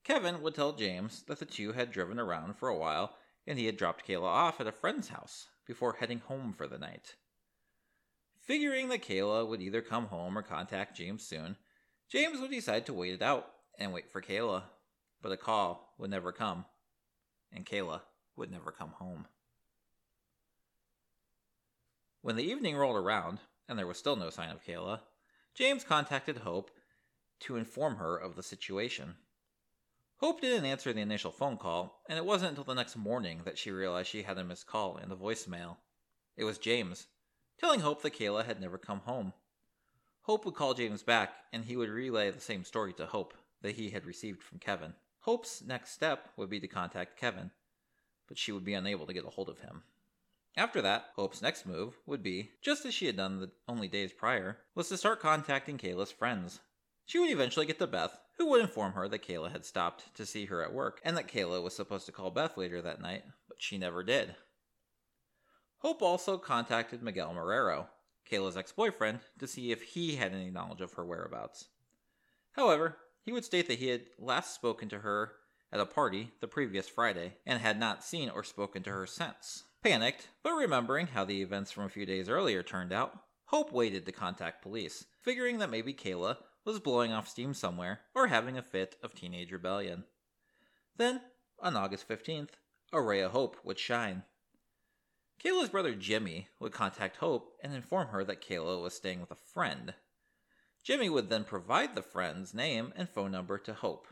Kevin 0.05 0.43
would 0.43 0.55
tell 0.55 0.73
James 0.73 1.23
that 1.25 1.38
the 1.38 1.45
two 1.45 1.73
had 1.73 1.93
driven 1.93 2.19
around 2.19 2.57
for 2.57 2.69
a 2.69 2.76
while 2.76 3.14
and 3.47 3.59
he 3.59 3.67
had 3.67 3.76
dropped 3.76 4.07
Kayla 4.07 4.25
off 4.25 4.61
at 4.61 4.67
a 4.67 4.73
friend's 4.73 5.09
house 5.09 5.49
before 5.67 5.97
heading 6.00 6.21
home 6.21 6.52
for 6.52 6.67
the 6.67 6.79
night. 6.79 7.17
Figuring 8.41 8.88
that 8.88 9.02
Kayla 9.02 9.47
would 9.47 9.61
either 9.61 9.83
come 9.83 10.07
home 10.07 10.37
or 10.37 10.43
contact 10.43 10.97
James 10.97 11.23
soon, 11.23 11.57
James 12.09 12.41
would 12.41 12.50
decide 12.50 12.87
to 12.87 12.95
wait 12.95 13.14
it 13.14 13.23
out 13.23 13.49
and 13.79 13.93
wait 13.93 14.11
for 14.11 14.21
Kayla. 14.21 14.64
But 15.21 15.33
a 15.33 15.37
call 15.37 15.95
would 15.99 16.11
never 16.11 16.33
come, 16.33 16.64
and 17.52 17.64
Kayla 17.64 18.00
would 18.37 18.50
never 18.50 18.73
come 18.73 18.91
home. 18.91 19.26
When 22.23 22.37
the 22.37 22.45
evening 22.45 22.76
rolled 22.76 22.97
around, 22.97 23.41
and 23.69 23.76
there 23.76 23.87
was 23.87 23.99
still 23.99 24.14
no 24.14 24.31
sign 24.31 24.50
of 24.50 24.62
Kayla, 24.62 25.00
James 25.57 25.83
contacted 25.83 26.37
Hope 26.37 26.71
to 27.41 27.57
inform 27.57 27.97
her 27.97 28.17
of 28.17 28.37
the 28.37 28.45
situation. 28.45 29.17
Hope 30.19 30.41
didn't 30.41 30.64
answer 30.64 30.93
the 30.93 31.00
initial 31.00 31.33
phone 31.33 31.57
call, 31.57 32.00
and 32.09 32.17
it 32.17 32.25
wasn't 32.25 32.50
until 32.50 32.62
the 32.62 32.75
next 32.75 32.95
morning 32.95 33.43
that 33.45 33.59
she 33.59 33.73
realized 33.73 34.09
she 34.09 34.23
had 34.23 34.38
a 34.38 34.45
missed 34.45 34.69
call 34.69 34.99
in 34.99 35.09
the 35.09 35.17
voicemail. 35.17 35.79
It 36.37 36.45
was 36.45 36.59
James, 36.59 37.09
telling 37.59 37.81
Hope 37.81 38.02
that 38.02 38.14
Kayla 38.14 38.45
had 38.45 38.61
never 38.61 38.79
come 38.79 39.00
home. 39.00 39.33
Hope 40.23 40.45
would 40.45 40.55
call 40.55 40.75
James 40.75 41.02
back, 41.02 41.35
and 41.52 41.64
he 41.64 41.76
would 41.76 41.91
relay 41.91 42.31
the 42.31 42.41
same 42.41 42.62
story 42.62 42.93
to 42.93 43.07
Hope 43.07 43.35
that 43.62 43.75
he 43.75 43.91
had 43.91 44.07
received 44.07 44.45
from 44.45 44.61
Kevin. 44.61 44.95
Hope's 45.23 45.61
next 45.61 45.91
step 45.91 46.29
would 46.37 46.49
be 46.50 46.61
to 46.61 46.69
contact 46.69 47.19
Kevin, 47.19 47.50
but 48.29 48.38
she 48.38 48.52
would 48.52 48.64
be 48.64 48.75
unable 48.75 49.07
to 49.07 49.12
get 49.12 49.25
a 49.25 49.31
hold 49.31 49.49
of 49.49 49.59
him. 49.59 49.83
After 50.56 50.82
that, 50.82 51.06
Hope's 51.16 51.40
next 51.40 51.64
move 51.64 51.99
would 52.04 52.23
be, 52.23 52.50
just 52.61 52.85
as 52.85 52.92
she 52.92 53.06
had 53.06 53.16
done 53.16 53.40
the 53.40 53.50
only 53.66 53.88
days 53.88 54.12
prior, 54.12 54.59
was 54.75 54.88
to 54.90 54.99
start 54.99 55.21
contacting 55.21 55.78
Kayla's 55.78 56.12
friends. 56.12 56.61
She 57.06 57.18
would 57.18 57.30
eventually 57.30 57.66
get 57.66 57.78
to 57.78 57.87
Beth, 57.87 58.21
who 58.37 58.47
would 58.50 58.61
inform 58.61 58.92
her 58.92 59.09
that 59.09 59.26
Kayla 59.26 59.50
had 59.50 59.64
stopped 59.64 60.14
to 60.14 60.26
see 60.26 60.47
her 60.47 60.62
at 60.62 60.73
work 60.73 61.00
and 61.04 61.16
that 61.16 61.28
Kayla 61.28 61.62
was 61.62 61.75
supposed 61.75 62.06
to 62.06 62.12
call 62.12 62.30
Beth 62.30 62.56
later 62.56 62.82
that 62.82 63.00
night, 63.00 63.25
but 63.49 63.62
she 63.62 63.78
never 63.78 64.02
did. 64.02 64.35
Hope 65.78 66.02
also 66.02 66.38
contacted 66.38 67.02
Miguel 67.02 67.35
Marrero, 67.35 67.87
Kayla's 68.30 68.56
ex 68.56 68.73
boyfriend, 68.73 69.21
to 69.38 69.47
see 69.47 69.73
if 69.73 69.82
he 69.82 70.16
had 70.16 70.32
any 70.32 70.50
knowledge 70.50 70.80
of 70.80 70.92
her 70.94 71.04
whereabouts. 71.04 71.68
However, 72.52 72.99
he 73.25 73.32
would 73.32 73.44
state 73.44 73.68
that 73.68 73.78
he 73.78 73.88
had 73.88 74.02
last 74.18 74.54
spoken 74.54 74.88
to 74.90 75.00
her 75.00 75.32
at 75.73 75.80
a 75.80 75.87
party 75.87 76.30
the 76.40 76.47
previous 76.47 76.88
Friday 76.88 77.38
and 77.47 77.59
had 77.61 77.80
not 77.80 78.04
seen 78.04 78.28
or 78.28 78.44
spoken 78.44 78.82
to 78.82 78.90
her 78.90 79.06
since. 79.06 79.64
Panicked, 79.83 80.29
but 80.45 80.53
remembering 80.53 81.09
how 81.09 81.25
the 81.25 81.43
events 81.43 81.73
from 81.73 81.85
a 81.85 81.89
few 81.89 82.07
days 82.07 82.29
earlier 82.29 82.62
turned 82.62 82.93
out, 82.93 83.19
Hope 83.47 83.73
waited 83.73 84.07
to 84.07 84.12
contact 84.12 84.62
police, 84.62 85.07
figuring 85.21 85.59
that 85.59 85.71
maybe 85.71 85.93
Kayla 85.93 86.37
was 86.65 86.79
blowing 86.79 87.12
off 87.12 87.29
steam 87.29 87.53
somewhere 87.53 88.01
or 88.15 88.29
having 88.29 88.57
a 88.57 88.62
fit 88.62 88.95
of 89.03 89.12
teenage 89.12 89.51
rebellion. 89.51 90.05
Then, 90.97 91.21
on 91.59 91.77
August 91.77 92.09
15th, 92.09 92.51
a 92.93 93.01
ray 93.01 93.21
of 93.23 93.33
hope 93.33 93.57
would 93.65 93.79
shine. 93.79 94.23
Kayla's 95.43 95.71
brother 95.71 95.97
Jimmy 95.97 96.49
would 96.61 96.73
contact 96.73 97.17
Hope 97.17 97.57
and 97.61 97.75
inform 97.75 98.09
her 98.09 98.23
that 98.23 98.41
Kayla 98.41 98.81
was 98.81 98.95
staying 98.95 99.21
with 99.21 99.33
a 99.33 99.37
friend. 99.53 99.95
Jimmy 100.85 101.09
would 101.09 101.29
then 101.29 101.43
provide 101.43 101.97
the 101.97 102.03
friend's 102.03 102.55
name 102.55 102.93
and 102.95 103.09
phone 103.09 103.33
number 103.33 103.59
to 103.59 103.75
Hope. 103.75 104.07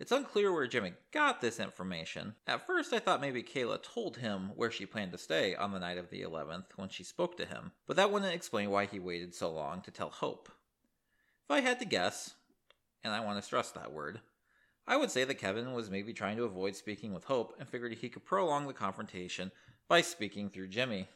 It's 0.00 0.12
unclear 0.12 0.50
where 0.50 0.66
Jimmy 0.66 0.94
got 1.12 1.42
this 1.42 1.60
information. 1.60 2.34
At 2.46 2.66
first, 2.66 2.94
I 2.94 3.00
thought 3.00 3.20
maybe 3.20 3.42
Kayla 3.42 3.82
told 3.82 4.16
him 4.16 4.52
where 4.56 4.70
she 4.70 4.86
planned 4.86 5.12
to 5.12 5.18
stay 5.18 5.54
on 5.54 5.72
the 5.72 5.78
night 5.78 5.98
of 5.98 6.08
the 6.08 6.22
11th 6.22 6.64
when 6.76 6.88
she 6.88 7.04
spoke 7.04 7.36
to 7.36 7.44
him, 7.44 7.72
but 7.86 7.96
that 7.96 8.10
wouldn't 8.10 8.32
explain 8.34 8.70
why 8.70 8.86
he 8.86 8.98
waited 8.98 9.34
so 9.34 9.52
long 9.52 9.82
to 9.82 9.90
tell 9.90 10.08
Hope. 10.08 10.48
If 11.44 11.50
I 11.50 11.60
had 11.60 11.78
to 11.80 11.84
guess, 11.84 12.32
and 13.04 13.12
I 13.12 13.20
want 13.20 13.38
to 13.38 13.42
stress 13.42 13.72
that 13.72 13.92
word, 13.92 14.22
I 14.86 14.96
would 14.96 15.10
say 15.10 15.24
that 15.24 15.34
Kevin 15.34 15.74
was 15.74 15.90
maybe 15.90 16.14
trying 16.14 16.38
to 16.38 16.44
avoid 16.44 16.76
speaking 16.76 17.12
with 17.12 17.24
Hope 17.24 17.54
and 17.58 17.68
figured 17.68 17.92
he 17.92 18.08
could 18.08 18.24
prolong 18.24 18.66
the 18.66 18.72
confrontation 18.72 19.52
by 19.86 20.00
speaking 20.00 20.48
through 20.48 20.68
Jimmy. 20.68 21.08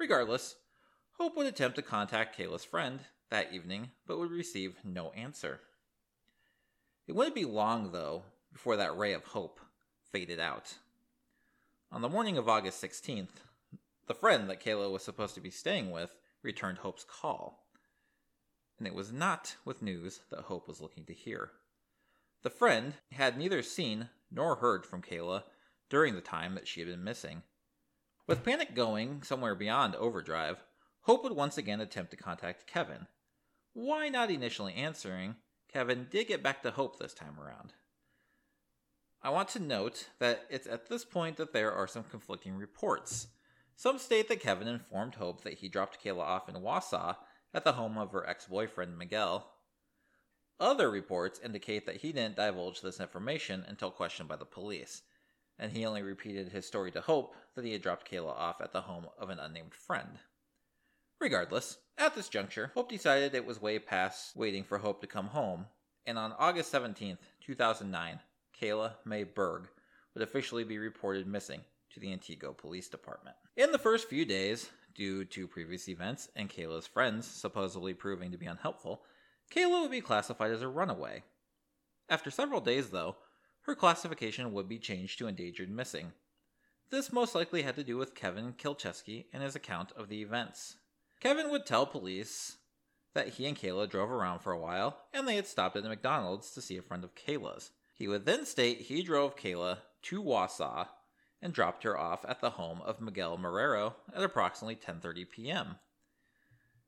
Regardless, 0.00 0.56
Hope 1.12 1.36
would 1.36 1.46
attempt 1.46 1.76
to 1.76 1.82
contact 1.82 2.36
Kayla's 2.36 2.64
friend 2.64 2.98
that 3.30 3.52
evening, 3.52 3.90
but 4.04 4.18
would 4.18 4.32
receive 4.32 4.74
no 4.82 5.10
answer. 5.10 5.60
It 7.10 7.16
wouldn't 7.16 7.34
be 7.34 7.44
long, 7.44 7.90
though, 7.90 8.22
before 8.52 8.76
that 8.76 8.96
ray 8.96 9.14
of 9.14 9.24
hope 9.24 9.58
faded 10.12 10.38
out. 10.38 10.78
On 11.90 12.02
the 12.02 12.08
morning 12.08 12.38
of 12.38 12.48
August 12.48 12.80
16th, 12.80 13.42
the 14.06 14.14
friend 14.14 14.48
that 14.48 14.62
Kayla 14.62 14.92
was 14.92 15.02
supposed 15.02 15.34
to 15.34 15.40
be 15.40 15.50
staying 15.50 15.90
with 15.90 16.14
returned 16.44 16.78
Hope's 16.78 17.02
call 17.02 17.66
and 18.78 18.86
it 18.86 18.94
was 18.94 19.12
not 19.12 19.56
with 19.64 19.82
news 19.82 20.20
that 20.30 20.42
Hope 20.42 20.68
was 20.68 20.80
looking 20.80 21.04
to 21.06 21.12
hear. 21.12 21.50
The 22.42 22.48
friend 22.48 22.94
had 23.10 23.36
neither 23.36 23.60
seen 23.60 24.10
nor 24.30 24.54
heard 24.54 24.86
from 24.86 25.02
Kayla 25.02 25.42
during 25.88 26.14
the 26.14 26.20
time 26.20 26.54
that 26.54 26.68
she 26.68 26.78
had 26.78 26.88
been 26.88 27.02
missing. 27.02 27.42
With 28.28 28.44
panic 28.44 28.72
going 28.76 29.24
somewhere 29.24 29.56
beyond 29.56 29.96
overdrive, 29.96 30.62
Hope 31.00 31.24
would 31.24 31.32
once 31.32 31.58
again 31.58 31.80
attempt 31.80 32.12
to 32.12 32.16
contact 32.16 32.68
Kevin. 32.68 33.08
Why 33.72 34.08
not 34.10 34.30
initially 34.30 34.74
answering, 34.74 35.34
Kevin 35.72 36.08
did 36.10 36.28
get 36.28 36.42
back 36.42 36.62
to 36.62 36.70
Hope 36.72 36.98
this 36.98 37.14
time 37.14 37.38
around. 37.40 37.74
I 39.22 39.30
want 39.30 39.48
to 39.50 39.60
note 39.60 40.08
that 40.18 40.46
it's 40.50 40.66
at 40.66 40.88
this 40.88 41.04
point 41.04 41.36
that 41.36 41.52
there 41.52 41.72
are 41.72 41.86
some 41.86 42.04
conflicting 42.04 42.56
reports. 42.56 43.28
Some 43.76 43.98
state 43.98 44.28
that 44.28 44.40
Kevin 44.40 44.66
informed 44.66 45.14
Hope 45.14 45.44
that 45.44 45.58
he 45.58 45.68
dropped 45.68 46.02
Kayla 46.02 46.22
off 46.22 46.48
in 46.48 46.56
Wausau 46.56 47.16
at 47.54 47.64
the 47.64 47.72
home 47.72 47.98
of 47.98 48.12
her 48.12 48.28
ex 48.28 48.46
boyfriend 48.46 48.98
Miguel. 48.98 49.52
Other 50.58 50.90
reports 50.90 51.40
indicate 51.42 51.86
that 51.86 51.98
he 51.98 52.12
didn't 52.12 52.36
divulge 52.36 52.80
this 52.80 53.00
information 53.00 53.64
until 53.66 53.90
questioned 53.90 54.28
by 54.28 54.36
the 54.36 54.44
police, 54.44 55.02
and 55.58 55.72
he 55.72 55.86
only 55.86 56.02
repeated 56.02 56.48
his 56.48 56.66
story 56.66 56.90
to 56.90 57.00
Hope 57.00 57.34
that 57.54 57.64
he 57.64 57.72
had 57.72 57.82
dropped 57.82 58.10
Kayla 58.10 58.32
off 58.32 58.60
at 58.60 58.72
the 58.72 58.82
home 58.82 59.06
of 59.18 59.30
an 59.30 59.38
unnamed 59.38 59.74
friend. 59.74 60.18
Regardless, 61.20 61.76
at 61.98 62.14
this 62.14 62.30
juncture, 62.30 62.72
Hope 62.74 62.88
decided 62.88 63.34
it 63.34 63.44
was 63.44 63.60
way 63.60 63.78
past 63.78 64.34
waiting 64.34 64.64
for 64.64 64.78
Hope 64.78 65.02
to 65.02 65.06
come 65.06 65.26
home, 65.26 65.66
and 66.06 66.18
on 66.18 66.32
August 66.38 66.72
17th, 66.72 67.18
2009, 67.42 68.20
Kayla 68.58 68.94
May 69.04 69.24
Berg 69.24 69.68
would 70.14 70.22
officially 70.22 70.64
be 70.64 70.78
reported 70.78 71.26
missing 71.26 71.60
to 71.90 72.00
the 72.00 72.06
Antigo 72.06 72.56
Police 72.56 72.88
Department. 72.88 73.36
In 73.54 73.70
the 73.70 73.78
first 73.78 74.08
few 74.08 74.24
days, 74.24 74.70
due 74.94 75.26
to 75.26 75.46
previous 75.46 75.90
events 75.90 76.30
and 76.36 76.48
Kayla's 76.48 76.86
friends 76.86 77.26
supposedly 77.26 77.92
proving 77.92 78.32
to 78.32 78.38
be 78.38 78.46
unhelpful, 78.46 79.02
Kayla 79.54 79.82
would 79.82 79.90
be 79.90 80.00
classified 80.00 80.52
as 80.52 80.62
a 80.62 80.68
runaway. 80.68 81.22
After 82.08 82.30
several 82.30 82.62
days, 82.62 82.88
though, 82.88 83.16
her 83.62 83.74
classification 83.74 84.54
would 84.54 84.70
be 84.70 84.78
changed 84.78 85.18
to 85.18 85.26
endangered 85.26 85.70
missing. 85.70 86.12
This 86.90 87.12
most 87.12 87.34
likely 87.34 87.60
had 87.60 87.76
to 87.76 87.84
do 87.84 87.98
with 87.98 88.14
Kevin 88.14 88.54
Kilcheski 88.54 89.26
and 89.34 89.42
his 89.42 89.54
account 89.54 89.92
of 89.92 90.08
the 90.08 90.22
events. 90.22 90.76
Kevin 91.20 91.50
would 91.50 91.66
tell 91.66 91.86
police 91.86 92.56
that 93.14 93.28
he 93.28 93.46
and 93.46 93.56
Kayla 93.56 93.88
drove 93.88 94.10
around 94.10 94.40
for 94.40 94.52
a 94.52 94.58
while 94.58 94.98
and 95.12 95.28
they 95.28 95.36
had 95.36 95.46
stopped 95.46 95.76
at 95.76 95.84
a 95.84 95.88
McDonald's 95.88 96.50
to 96.52 96.62
see 96.62 96.78
a 96.78 96.82
friend 96.82 97.04
of 97.04 97.14
Kayla's. 97.14 97.70
He 97.94 98.08
would 98.08 98.24
then 98.24 98.46
state 98.46 98.82
he 98.82 99.02
drove 99.02 99.36
Kayla 99.36 99.78
to 100.02 100.22
Wausau 100.22 100.88
and 101.42 101.52
dropped 101.52 101.82
her 101.82 101.98
off 101.98 102.24
at 102.26 102.40
the 102.40 102.50
home 102.50 102.80
of 102.82 103.00
Miguel 103.00 103.36
Marrero 103.36 103.94
at 104.14 104.22
approximately 104.22 104.76
10:30 104.76 105.30
p.m. 105.30 105.76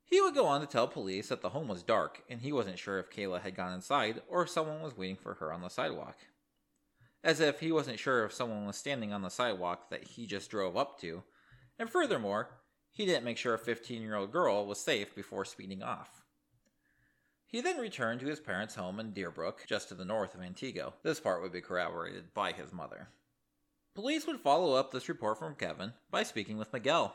He 0.04 0.20
would 0.20 0.34
go 0.34 0.46
on 0.46 0.60
to 0.60 0.66
tell 0.66 0.88
police 0.88 1.28
that 1.28 1.42
the 1.42 1.50
home 1.50 1.68
was 1.68 1.82
dark 1.82 2.22
and 2.30 2.40
he 2.40 2.52
wasn't 2.52 2.78
sure 2.78 2.98
if 2.98 3.10
Kayla 3.10 3.42
had 3.42 3.54
gone 3.54 3.74
inside 3.74 4.22
or 4.28 4.42
if 4.42 4.50
someone 4.50 4.80
was 4.80 4.96
waiting 4.96 5.16
for 5.16 5.34
her 5.34 5.52
on 5.52 5.60
the 5.60 5.68
sidewalk. 5.68 6.16
As 7.22 7.40
if 7.40 7.60
he 7.60 7.70
wasn't 7.70 7.98
sure 7.98 8.24
if 8.24 8.32
someone 8.32 8.66
was 8.66 8.76
standing 8.76 9.12
on 9.12 9.22
the 9.22 9.28
sidewalk 9.28 9.90
that 9.90 10.04
he 10.04 10.26
just 10.26 10.50
drove 10.50 10.76
up 10.76 11.00
to. 11.00 11.22
And 11.78 11.88
furthermore, 11.88 12.50
he 12.92 13.06
didn't 13.06 13.24
make 13.24 13.38
sure 13.38 13.54
a 13.54 13.58
15 13.58 14.02
year 14.02 14.14
old 14.14 14.30
girl 14.30 14.66
was 14.66 14.78
safe 14.78 15.14
before 15.14 15.44
speeding 15.44 15.82
off. 15.82 16.22
He 17.46 17.60
then 17.60 17.78
returned 17.78 18.20
to 18.20 18.26
his 18.26 18.40
parents' 18.40 18.76
home 18.76 19.00
in 19.00 19.12
Deerbrook, 19.12 19.66
just 19.66 19.88
to 19.88 19.94
the 19.94 20.04
north 20.04 20.34
of 20.34 20.40
Antigo. 20.40 20.94
This 21.02 21.20
part 21.20 21.42
would 21.42 21.52
be 21.52 21.60
corroborated 21.60 22.32
by 22.32 22.52
his 22.52 22.72
mother. 22.72 23.08
Police 23.94 24.26
would 24.26 24.40
follow 24.40 24.74
up 24.74 24.90
this 24.90 25.08
report 25.08 25.38
from 25.38 25.54
Kevin 25.54 25.92
by 26.10 26.22
speaking 26.22 26.56
with 26.56 26.72
Miguel. 26.72 27.14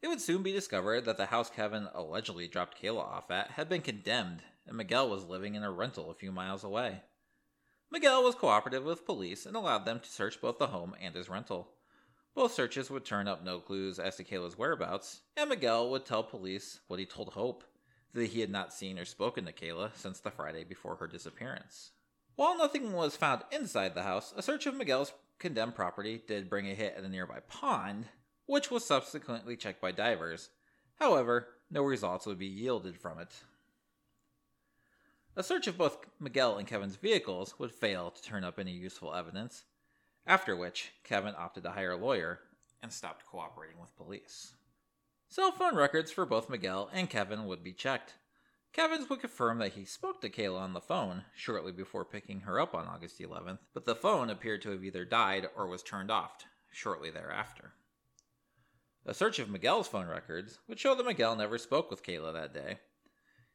It 0.00 0.06
would 0.06 0.20
soon 0.20 0.44
be 0.44 0.52
discovered 0.52 1.04
that 1.06 1.16
the 1.16 1.26
house 1.26 1.50
Kevin 1.50 1.88
allegedly 1.92 2.46
dropped 2.46 2.80
Kayla 2.80 3.00
off 3.00 3.32
at 3.32 3.52
had 3.52 3.68
been 3.68 3.82
condemned, 3.82 4.44
and 4.64 4.76
Miguel 4.76 5.10
was 5.10 5.24
living 5.24 5.56
in 5.56 5.64
a 5.64 5.72
rental 5.72 6.10
a 6.10 6.14
few 6.14 6.30
miles 6.30 6.62
away. 6.62 7.02
Miguel 7.90 8.22
was 8.22 8.36
cooperative 8.36 8.84
with 8.84 9.06
police 9.06 9.44
and 9.44 9.56
allowed 9.56 9.84
them 9.84 9.98
to 9.98 10.08
search 10.08 10.40
both 10.40 10.58
the 10.58 10.68
home 10.68 10.94
and 11.00 11.16
his 11.16 11.28
rental. 11.28 11.72
Both 12.38 12.54
searches 12.54 12.88
would 12.88 13.04
turn 13.04 13.26
up 13.26 13.42
no 13.42 13.58
clues 13.58 13.98
as 13.98 14.14
to 14.14 14.22
Kayla's 14.22 14.56
whereabouts, 14.56 15.22
and 15.36 15.48
Miguel 15.50 15.90
would 15.90 16.06
tell 16.06 16.22
police 16.22 16.78
what 16.86 17.00
he 17.00 17.04
told 17.04 17.30
Hope 17.30 17.64
that 18.12 18.26
he 18.26 18.42
had 18.42 18.48
not 18.48 18.72
seen 18.72 18.96
or 18.96 19.04
spoken 19.04 19.44
to 19.44 19.52
Kayla 19.52 19.90
since 19.96 20.20
the 20.20 20.30
Friday 20.30 20.62
before 20.62 20.94
her 20.94 21.08
disappearance. 21.08 21.90
While 22.36 22.56
nothing 22.56 22.92
was 22.92 23.16
found 23.16 23.42
inside 23.50 23.96
the 23.96 24.04
house, 24.04 24.32
a 24.36 24.42
search 24.42 24.66
of 24.66 24.76
Miguel's 24.76 25.12
condemned 25.40 25.74
property 25.74 26.22
did 26.28 26.48
bring 26.48 26.68
a 26.68 26.76
hit 26.76 26.94
at 26.96 27.02
a 27.02 27.08
nearby 27.08 27.40
pond, 27.48 28.04
which 28.46 28.70
was 28.70 28.84
subsequently 28.84 29.56
checked 29.56 29.80
by 29.80 29.90
divers. 29.90 30.50
However, 31.00 31.48
no 31.72 31.82
results 31.82 32.24
would 32.24 32.38
be 32.38 32.46
yielded 32.46 32.96
from 32.96 33.18
it. 33.18 33.34
A 35.34 35.42
search 35.42 35.66
of 35.66 35.76
both 35.76 35.98
Miguel 36.20 36.56
and 36.56 36.68
Kevin's 36.68 36.94
vehicles 36.94 37.58
would 37.58 37.72
fail 37.72 38.12
to 38.12 38.22
turn 38.22 38.44
up 38.44 38.60
any 38.60 38.70
useful 38.70 39.12
evidence, 39.12 39.64
after 40.28 40.54
which 40.54 40.92
Kevin 41.02 41.34
opted 41.36 41.62
to 41.62 41.70
hire 41.70 41.92
a 41.92 41.96
lawyer 41.96 42.38
and 42.82 42.92
stopped 42.92 43.24
cooperating 43.26 43.80
with 43.80 43.96
police. 43.96 44.52
Cell 45.28 45.50
phone 45.50 45.74
records 45.74 46.10
for 46.10 46.26
both 46.26 46.50
Miguel 46.50 46.90
and 46.92 47.08
Kevin 47.08 47.46
would 47.46 47.64
be 47.64 47.72
checked. 47.72 48.14
Kevin's 48.74 49.08
would 49.08 49.20
confirm 49.20 49.58
that 49.58 49.72
he 49.72 49.86
spoke 49.86 50.20
to 50.20 50.28
Kayla 50.28 50.60
on 50.60 50.74
the 50.74 50.80
phone 50.80 51.24
shortly 51.34 51.72
before 51.72 52.04
picking 52.04 52.40
her 52.40 52.60
up 52.60 52.74
on 52.74 52.86
August 52.86 53.18
11th, 53.18 53.60
but 53.72 53.86
the 53.86 53.94
phone 53.94 54.28
appeared 54.28 54.60
to 54.62 54.70
have 54.70 54.84
either 54.84 55.06
died 55.06 55.48
or 55.56 55.66
was 55.66 55.82
turned 55.82 56.10
off 56.10 56.44
shortly 56.70 57.10
thereafter. 57.10 57.72
A 59.06 59.14
search 59.14 59.38
of 59.38 59.48
Miguel's 59.48 59.88
phone 59.88 60.06
records 60.06 60.58
would 60.68 60.78
show 60.78 60.94
that 60.94 61.06
Miguel 61.06 61.36
never 61.36 61.56
spoke 61.56 61.90
with 61.90 62.04
Kayla 62.04 62.34
that 62.34 62.52
day. 62.52 62.78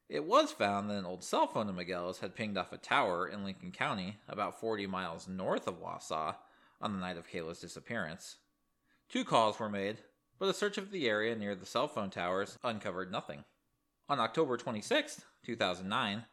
It 0.10 0.25
was 0.25 0.51
found 0.51 0.89
that 0.89 0.98
an 0.98 1.06
old 1.06 1.24
cell 1.24 1.46
phone 1.46 1.70
of 1.70 1.75
Miguel's 1.75 2.20
had 2.20 2.36
pinged 2.36 2.58
off 2.58 2.74
a 2.74 2.77
tower 2.77 3.27
in 3.27 3.44
Lincoln 3.44 3.72
County, 3.72 4.18
about 4.27 4.60
40 4.60 4.88
miles 4.88 5.27
north 5.27 5.68
of 5.68 5.80
Wausau, 5.80 6.36
on 6.82 6.94
the 6.94 7.00
night 7.00 7.18
of 7.18 7.30
Kayla's 7.30 7.60
disappearance. 7.60 8.38
Two 9.10 9.24
calls 9.24 9.60
were 9.60 9.70
made, 9.70 10.00
but 10.39 10.50
a 10.50 10.53
search 10.53 10.77
of 10.77 10.92
the 10.92 11.08
area 11.08 11.36
near 11.36 11.56
the 11.56 11.65
cell 11.65 11.88
phone 11.88 12.10
towers 12.10 12.58
uncovered 12.63 13.12
nothing. 13.12 13.44
On 14.10 14.20
October 14.20 14.58
26, 14.58 15.22
2009, 15.46 16.25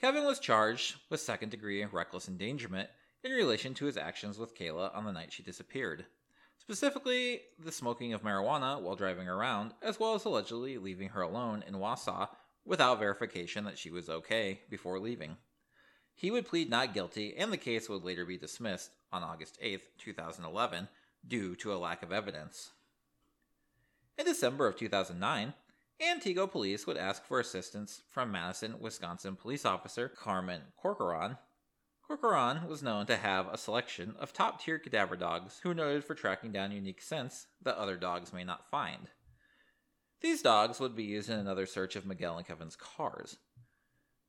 Kevin 0.00 0.24
was 0.24 0.38
charged 0.38 0.96
with 1.10 1.20
second 1.20 1.50
degree 1.50 1.84
reckless 1.84 2.28
endangerment 2.28 2.88
in 3.24 3.32
relation 3.32 3.74
to 3.74 3.86
his 3.86 3.96
actions 3.96 4.38
with 4.38 4.56
Kayla 4.56 4.94
on 4.94 5.04
the 5.04 5.12
night 5.12 5.32
she 5.32 5.42
disappeared. 5.42 6.06
Specifically, 6.58 7.40
the 7.58 7.72
smoking 7.72 8.12
of 8.12 8.22
marijuana 8.22 8.80
while 8.80 8.96
driving 8.96 9.28
around, 9.28 9.72
as 9.82 9.98
well 9.98 10.14
as 10.14 10.24
allegedly 10.24 10.76
leaving 10.76 11.08
her 11.10 11.22
alone 11.22 11.64
in 11.66 11.74
Wausau 11.74 12.28
without 12.64 12.98
verification 12.98 13.64
that 13.64 13.78
she 13.78 13.90
was 13.90 14.08
okay 14.08 14.60
before 14.68 14.98
leaving. 14.98 15.36
He 16.14 16.30
would 16.30 16.46
plead 16.46 16.68
not 16.68 16.94
guilty, 16.94 17.36
and 17.36 17.52
the 17.52 17.56
case 17.56 17.88
would 17.88 18.04
later 18.04 18.24
be 18.24 18.36
dismissed 18.36 18.90
on 19.12 19.22
August 19.22 19.58
8, 19.60 19.80
2011, 19.98 20.88
due 21.26 21.54
to 21.56 21.72
a 21.72 21.76
lack 21.78 22.02
of 22.02 22.12
evidence. 22.12 22.70
In 24.16 24.24
December 24.24 24.66
of 24.66 24.76
2009, 24.76 25.54
Antigo 26.00 26.50
police 26.50 26.86
would 26.86 26.96
ask 26.96 27.24
for 27.24 27.40
assistance 27.40 28.02
from 28.08 28.30
Madison, 28.30 28.76
Wisconsin 28.80 29.36
police 29.36 29.64
officer 29.64 30.08
Carmen 30.08 30.62
Corcoran. 30.76 31.38
Corcoran 32.06 32.68
was 32.68 32.82
known 32.82 33.06
to 33.06 33.16
have 33.16 33.48
a 33.48 33.58
selection 33.58 34.14
of 34.18 34.32
top 34.32 34.62
tier 34.62 34.78
cadaver 34.78 35.16
dogs 35.16 35.60
who 35.62 35.74
noted 35.74 36.04
for 36.04 36.14
tracking 36.14 36.52
down 36.52 36.72
unique 36.72 37.02
scents 37.02 37.48
that 37.62 37.76
other 37.76 37.96
dogs 37.96 38.32
may 38.32 38.44
not 38.44 38.70
find. 38.70 39.08
These 40.20 40.42
dogs 40.42 40.80
would 40.80 40.96
be 40.96 41.04
used 41.04 41.30
in 41.30 41.38
another 41.38 41.66
search 41.66 41.96
of 41.96 42.06
Miguel 42.06 42.38
and 42.38 42.46
Kevin's 42.46 42.76
cars. 42.76 43.36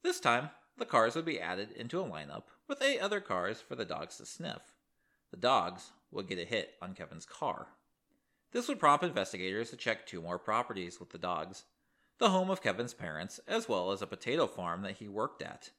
This 0.03 0.19
time, 0.19 0.50
the 0.77 0.86
cars 0.86 1.15
would 1.15 1.25
be 1.25 1.39
added 1.39 1.71
into 1.71 2.00
a 2.00 2.03
lineup 2.03 2.43
with 2.70 2.82
eight 2.82 3.00
other 3.00 3.20
cars 3.20 3.60
for 3.60 3.76
the 3.76 3.84
dogs 3.84 4.18
to 4.18 4.26
sniff. 4.26 4.72
The 5.32 5.38
dogs 5.38 5.92
would 6.12 6.28
get 6.28 6.40
a 6.40 6.46
hit 6.46 6.76
on 6.82 6.94
Kevin's 6.94 7.26
car. 7.26 7.68
This 8.52 8.68
would 8.68 8.80
prompt 8.80 9.04
investigators 9.04 9.72
to 9.72 9.76
check 9.76 10.06
two 10.06 10.22
more 10.22 10.40
properties 10.40 11.00
with 11.00 11.10
the 11.10 11.18
dogs 11.18 11.64
the 12.20 12.30
home 12.30 12.50
of 12.50 12.62
Kevin's 12.62 12.94
parents, 12.94 13.40
as 13.48 13.70
well 13.70 13.92
as 13.92 14.02
a 14.02 14.08
potato 14.08 14.46
farm 14.46 14.82
that 14.82 14.98
he 14.98 15.08
worked 15.08 15.42
at. 15.42 15.70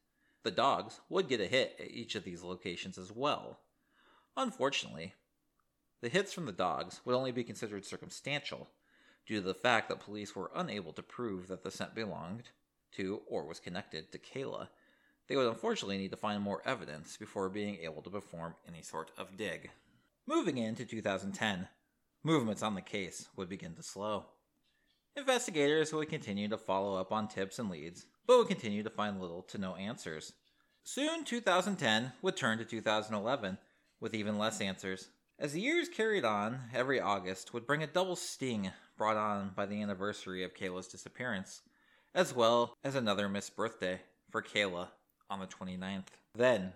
The 0.42 0.50
dogs 0.50 1.00
would 1.10 1.28
get 1.28 1.40
a 1.40 1.46
hit 1.46 1.76
at 1.78 1.90
each 1.90 2.14
of 2.14 2.24
these 2.24 2.42
locations 2.42 2.96
as 2.96 3.12
well. 3.12 3.58
Unfortunately, 4.38 5.12
the 6.00 6.08
hits 6.08 6.32
from 6.32 6.46
the 6.46 6.52
dogs 6.52 7.02
would 7.04 7.14
only 7.14 7.30
be 7.30 7.44
considered 7.44 7.84
circumstantial 7.84 8.68
due 9.26 9.36
to 9.36 9.46
the 9.46 9.52
fact 9.52 9.90
that 9.90 10.00
police 10.00 10.34
were 10.34 10.50
unable 10.54 10.94
to 10.94 11.02
prove 11.02 11.46
that 11.48 11.62
the 11.62 11.70
scent 11.70 11.94
belonged 11.94 12.48
to 12.92 13.20
or 13.28 13.44
was 13.44 13.60
connected 13.60 14.10
to 14.10 14.18
Kayla. 14.18 14.68
They 15.30 15.36
would 15.36 15.46
unfortunately 15.46 15.96
need 15.96 16.10
to 16.10 16.16
find 16.16 16.42
more 16.42 16.60
evidence 16.66 17.16
before 17.16 17.48
being 17.48 17.76
able 17.82 18.02
to 18.02 18.10
perform 18.10 18.56
any 18.66 18.82
sort 18.82 19.12
of 19.16 19.36
dig. 19.36 19.70
Moving 20.26 20.58
into 20.58 20.84
2010, 20.84 21.68
movements 22.24 22.64
on 22.64 22.74
the 22.74 22.80
case 22.80 23.28
would 23.36 23.48
begin 23.48 23.76
to 23.76 23.82
slow. 23.84 24.24
Investigators 25.14 25.92
would 25.92 26.08
continue 26.08 26.48
to 26.48 26.58
follow 26.58 26.96
up 26.96 27.12
on 27.12 27.28
tips 27.28 27.60
and 27.60 27.70
leads, 27.70 28.06
but 28.26 28.38
would 28.38 28.48
continue 28.48 28.82
to 28.82 28.90
find 28.90 29.20
little 29.20 29.42
to 29.42 29.56
no 29.56 29.76
answers. 29.76 30.32
Soon, 30.82 31.22
2010 31.22 32.10
would 32.22 32.36
turn 32.36 32.58
to 32.58 32.64
2011 32.64 33.56
with 34.00 34.14
even 34.16 34.36
less 34.36 34.60
answers. 34.60 35.10
As 35.38 35.52
the 35.52 35.60
years 35.60 35.88
carried 35.88 36.24
on, 36.24 36.58
every 36.74 37.00
August 37.00 37.54
would 37.54 37.68
bring 37.68 37.84
a 37.84 37.86
double 37.86 38.16
sting 38.16 38.72
brought 38.98 39.16
on 39.16 39.52
by 39.54 39.66
the 39.66 39.80
anniversary 39.80 40.42
of 40.42 40.56
Kayla's 40.56 40.88
disappearance, 40.88 41.62
as 42.16 42.34
well 42.34 42.74
as 42.82 42.96
another 42.96 43.28
missed 43.28 43.54
birthday 43.54 44.00
for 44.32 44.42
Kayla 44.42 44.88
on 45.30 45.40
the 45.40 45.46
29th. 45.46 46.08
Then, 46.34 46.72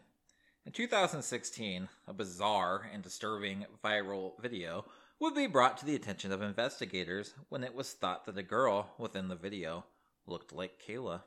in 0.64 0.72
2016, 0.72 1.88
a 2.06 2.12
bizarre 2.14 2.88
and 2.92 3.02
disturbing 3.02 3.66
viral 3.84 4.40
video 4.40 4.86
would 5.20 5.34
be 5.34 5.46
brought 5.46 5.76
to 5.78 5.84
the 5.86 5.96
attention 5.96 6.32
of 6.32 6.40
investigators 6.40 7.34
when 7.48 7.64
it 7.64 7.74
was 7.74 7.92
thought 7.92 8.24
that 8.24 8.38
a 8.38 8.42
girl 8.42 8.94
within 8.98 9.28
the 9.28 9.36
video 9.36 9.84
looked 10.26 10.52
like 10.52 10.82
Kayla. 10.86 11.22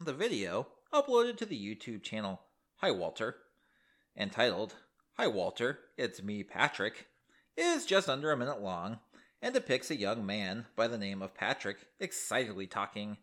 The 0.00 0.12
video, 0.12 0.68
uploaded 0.92 1.36
to 1.38 1.46
the 1.46 1.58
YouTube 1.58 2.02
channel 2.02 2.40
Hi 2.76 2.90
Walter, 2.90 3.36
entitled 4.16 4.74
Hi 5.18 5.26
Walter, 5.26 5.78
It's 5.96 6.22
Me 6.22 6.42
Patrick, 6.42 7.06
is 7.56 7.84
just 7.84 8.08
under 8.08 8.32
a 8.32 8.36
minute 8.36 8.60
long 8.60 8.98
and 9.42 9.52
depicts 9.52 9.90
a 9.90 9.96
young 9.96 10.24
man 10.24 10.66
by 10.76 10.88
the 10.88 10.98
name 10.98 11.20
of 11.20 11.34
Patrick 11.34 11.86
excitedly 12.00 12.66
talking 12.66 13.18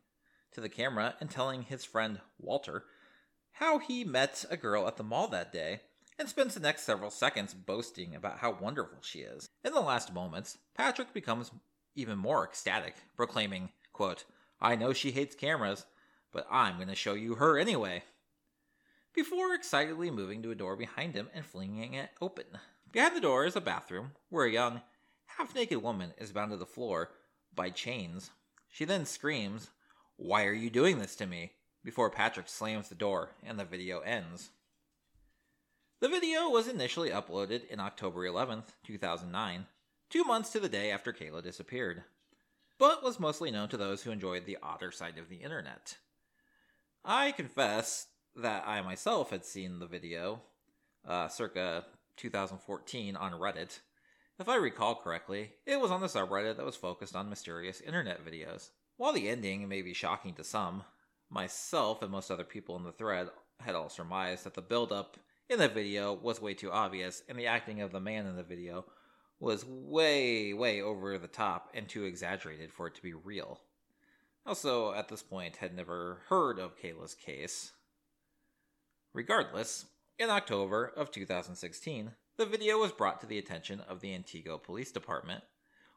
to 0.51 0.61
the 0.61 0.69
camera 0.69 1.15
and 1.19 1.29
telling 1.29 1.63
his 1.63 1.85
friend 1.85 2.19
Walter 2.37 2.83
how 3.53 3.79
he 3.79 4.03
met 4.03 4.45
a 4.49 4.57
girl 4.57 4.87
at 4.87 4.97
the 4.97 5.03
mall 5.03 5.27
that 5.27 5.51
day 5.51 5.81
and 6.17 6.27
spends 6.27 6.53
the 6.53 6.59
next 6.59 6.83
several 6.83 7.09
seconds 7.09 7.53
boasting 7.53 8.13
about 8.13 8.39
how 8.39 8.57
wonderful 8.59 8.99
she 9.01 9.19
is. 9.19 9.49
In 9.63 9.73
the 9.73 9.79
last 9.79 10.13
moments, 10.13 10.57
Patrick 10.75 11.13
becomes 11.13 11.51
even 11.95 12.17
more 12.17 12.43
ecstatic, 12.43 12.95
proclaiming, 13.15 13.69
quote, 13.93 14.25
I 14.61 14.75
know 14.75 14.93
she 14.93 15.11
hates 15.11 15.35
cameras, 15.35 15.85
but 16.31 16.45
I'm 16.51 16.75
going 16.75 16.89
to 16.89 16.95
show 16.95 17.13
you 17.13 17.35
her 17.35 17.57
anyway. 17.57 18.03
Before 19.13 19.53
excitedly 19.53 20.11
moving 20.11 20.43
to 20.43 20.51
a 20.51 20.55
door 20.55 20.75
behind 20.75 21.15
him 21.15 21.29
and 21.33 21.45
flinging 21.45 21.93
it 21.93 22.11
open. 22.21 22.45
Behind 22.91 23.15
the 23.15 23.21
door 23.21 23.45
is 23.45 23.55
a 23.55 23.61
bathroom 23.61 24.11
where 24.29 24.45
a 24.45 24.51
young, 24.51 24.81
half 25.25 25.55
naked 25.55 25.81
woman 25.81 26.13
is 26.17 26.31
bound 26.31 26.51
to 26.51 26.57
the 26.57 26.65
floor 26.65 27.11
by 27.55 27.69
chains. 27.69 28.29
She 28.69 28.85
then 28.85 29.05
screams, 29.05 29.69
Why 30.17 30.45
are 30.45 30.53
you 30.53 30.69
doing 30.69 30.99
this 30.99 31.15
to 31.17 31.25
me? 31.25 31.53
Before 31.83 32.09
Patrick 32.09 32.47
slams 32.49 32.89
the 32.89 32.95
door 32.95 33.31
and 33.43 33.59
the 33.59 33.65
video 33.65 33.99
ends. 33.99 34.49
The 36.01 36.09
video 36.09 36.49
was 36.49 36.67
initially 36.67 37.09
uploaded 37.09 37.67
in 37.67 37.79
October 37.79 38.21
11th, 38.21 38.75
2009, 38.85 39.65
two 40.09 40.23
months 40.23 40.49
to 40.51 40.59
the 40.59 40.69
day 40.69 40.91
after 40.91 41.11
Kayla 41.11 41.43
disappeared, 41.43 42.03
but 42.77 43.03
was 43.03 43.19
mostly 43.19 43.51
known 43.51 43.67
to 43.69 43.77
those 43.77 44.03
who 44.03 44.11
enjoyed 44.11 44.45
the 44.45 44.57
odder 44.63 44.91
side 44.91 45.17
of 45.17 45.29
the 45.29 45.37
internet. 45.37 45.97
I 47.03 47.31
confess 47.31 48.07
that 48.35 48.63
I 48.65 48.81
myself 48.81 49.29
had 49.31 49.43
seen 49.45 49.79
the 49.79 49.87
video, 49.87 50.41
uh, 51.05 51.27
circa 51.27 51.85
2014, 52.17 53.15
on 53.15 53.33
Reddit. 53.33 53.79
If 54.39 54.47
I 54.47 54.55
recall 54.55 54.95
correctly, 54.95 55.51
it 55.65 55.79
was 55.79 55.91
on 55.91 55.99
the 55.99 56.07
subreddit 56.07 56.55
that 56.57 56.65
was 56.65 56.75
focused 56.77 57.15
on 57.15 57.29
mysterious 57.29 57.81
internet 57.81 58.25
videos. 58.25 58.69
While 58.95 59.13
the 59.13 59.27
ending 59.27 59.67
may 59.67 59.81
be 59.81 59.93
shocking 59.93 60.33
to 60.35 60.43
some, 60.43 60.83
myself 61.29 62.01
and 62.01 62.11
most 62.11 62.31
other 62.31 62.43
people 62.43 62.75
in 62.77 62.83
the 62.83 62.91
thread 62.91 63.29
had 63.59 63.75
all 63.75 63.89
surmised 63.89 64.43
that 64.43 64.53
the 64.53 64.61
build 64.61 64.91
up 64.91 65.17
in 65.49 65.59
the 65.59 65.67
video 65.67 66.13
was 66.13 66.41
way 66.41 66.53
too 66.53 66.71
obvious, 66.71 67.23
and 67.27 67.37
the 67.37 67.47
acting 67.47 67.81
of 67.81 67.91
the 67.91 67.99
man 67.99 68.25
in 68.25 68.35
the 68.35 68.43
video 68.43 68.85
was 69.39 69.65
way, 69.65 70.53
way 70.53 70.81
over 70.81 71.17
the 71.17 71.27
top 71.27 71.69
and 71.73 71.87
too 71.87 72.03
exaggerated 72.03 72.71
for 72.71 72.87
it 72.87 72.95
to 72.95 73.01
be 73.01 73.13
real. 73.13 73.59
Also, 74.45 74.93
at 74.93 75.07
this 75.07 75.23
point, 75.23 75.57
had 75.57 75.75
never 75.75 76.21
heard 76.27 76.59
of 76.59 76.77
Kayla's 76.77 77.15
case. 77.15 77.71
Regardless, 79.13 79.85
in 80.17 80.29
October 80.29 80.93
of 80.95 81.11
2016, 81.11 82.11
the 82.37 82.45
video 82.45 82.77
was 82.77 82.91
brought 82.91 83.21
to 83.21 83.27
the 83.27 83.37
attention 83.37 83.81
of 83.81 84.01
the 84.01 84.09
Antigo 84.17 84.61
Police 84.61 84.91
Department 84.91 85.43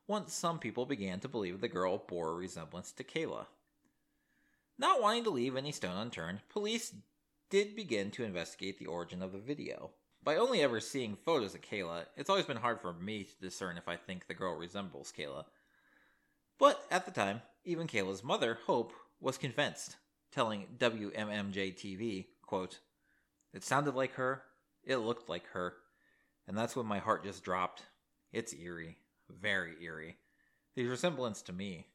once 0.06 0.32
some 0.32 0.58
people 0.58 0.86
began 0.86 1.20
to 1.20 1.28
believe 1.28 1.60
the 1.60 1.68
girl 1.68 1.98
bore 1.98 2.30
a 2.30 2.34
resemblance 2.34 2.92
to 2.92 3.04
Kayla. 3.04 3.46
Not 4.78 5.00
wanting 5.00 5.24
to 5.24 5.30
leave 5.30 5.56
any 5.56 5.72
stone 5.72 5.96
unturned, 5.96 6.40
police 6.48 6.94
did 7.50 7.76
begin 7.76 8.10
to 8.12 8.24
investigate 8.24 8.78
the 8.78 8.86
origin 8.86 9.22
of 9.22 9.32
the 9.32 9.38
video. 9.38 9.90
By 10.24 10.36
only 10.36 10.62
ever 10.62 10.80
seeing 10.80 11.16
photos 11.16 11.54
of 11.54 11.60
Kayla, 11.62 12.06
it's 12.16 12.30
always 12.30 12.46
been 12.46 12.56
hard 12.56 12.80
for 12.80 12.92
me 12.92 13.24
to 13.24 13.40
discern 13.40 13.76
if 13.76 13.88
I 13.88 13.96
think 13.96 14.26
the 14.26 14.34
girl 14.34 14.54
resembles 14.54 15.12
Kayla. 15.16 15.44
But 16.58 16.82
at 16.90 17.04
the 17.04 17.10
time, 17.10 17.42
even 17.64 17.86
Kayla's 17.86 18.22
mother, 18.22 18.58
Hope, 18.66 18.92
was 19.20 19.36
convinced, 19.36 19.96
telling 20.30 20.66
WMMJ 20.78 21.74
TV, 21.74 22.26
quote, 22.46 22.78
It 23.52 23.64
sounded 23.64 23.94
like 23.94 24.14
her, 24.14 24.42
it 24.84 24.96
looked 24.96 25.28
like 25.28 25.46
her, 25.48 25.74
and 26.46 26.56
that's 26.56 26.74
when 26.76 26.86
my 26.86 26.98
heart 26.98 27.24
just 27.24 27.44
dropped. 27.44 27.82
It's 28.32 28.54
eerie, 28.54 28.96
very 29.28 29.74
eerie. 29.82 30.16
The 30.74 30.86
resemblance 30.86 31.42
to 31.42 31.52
me. 31.52 31.86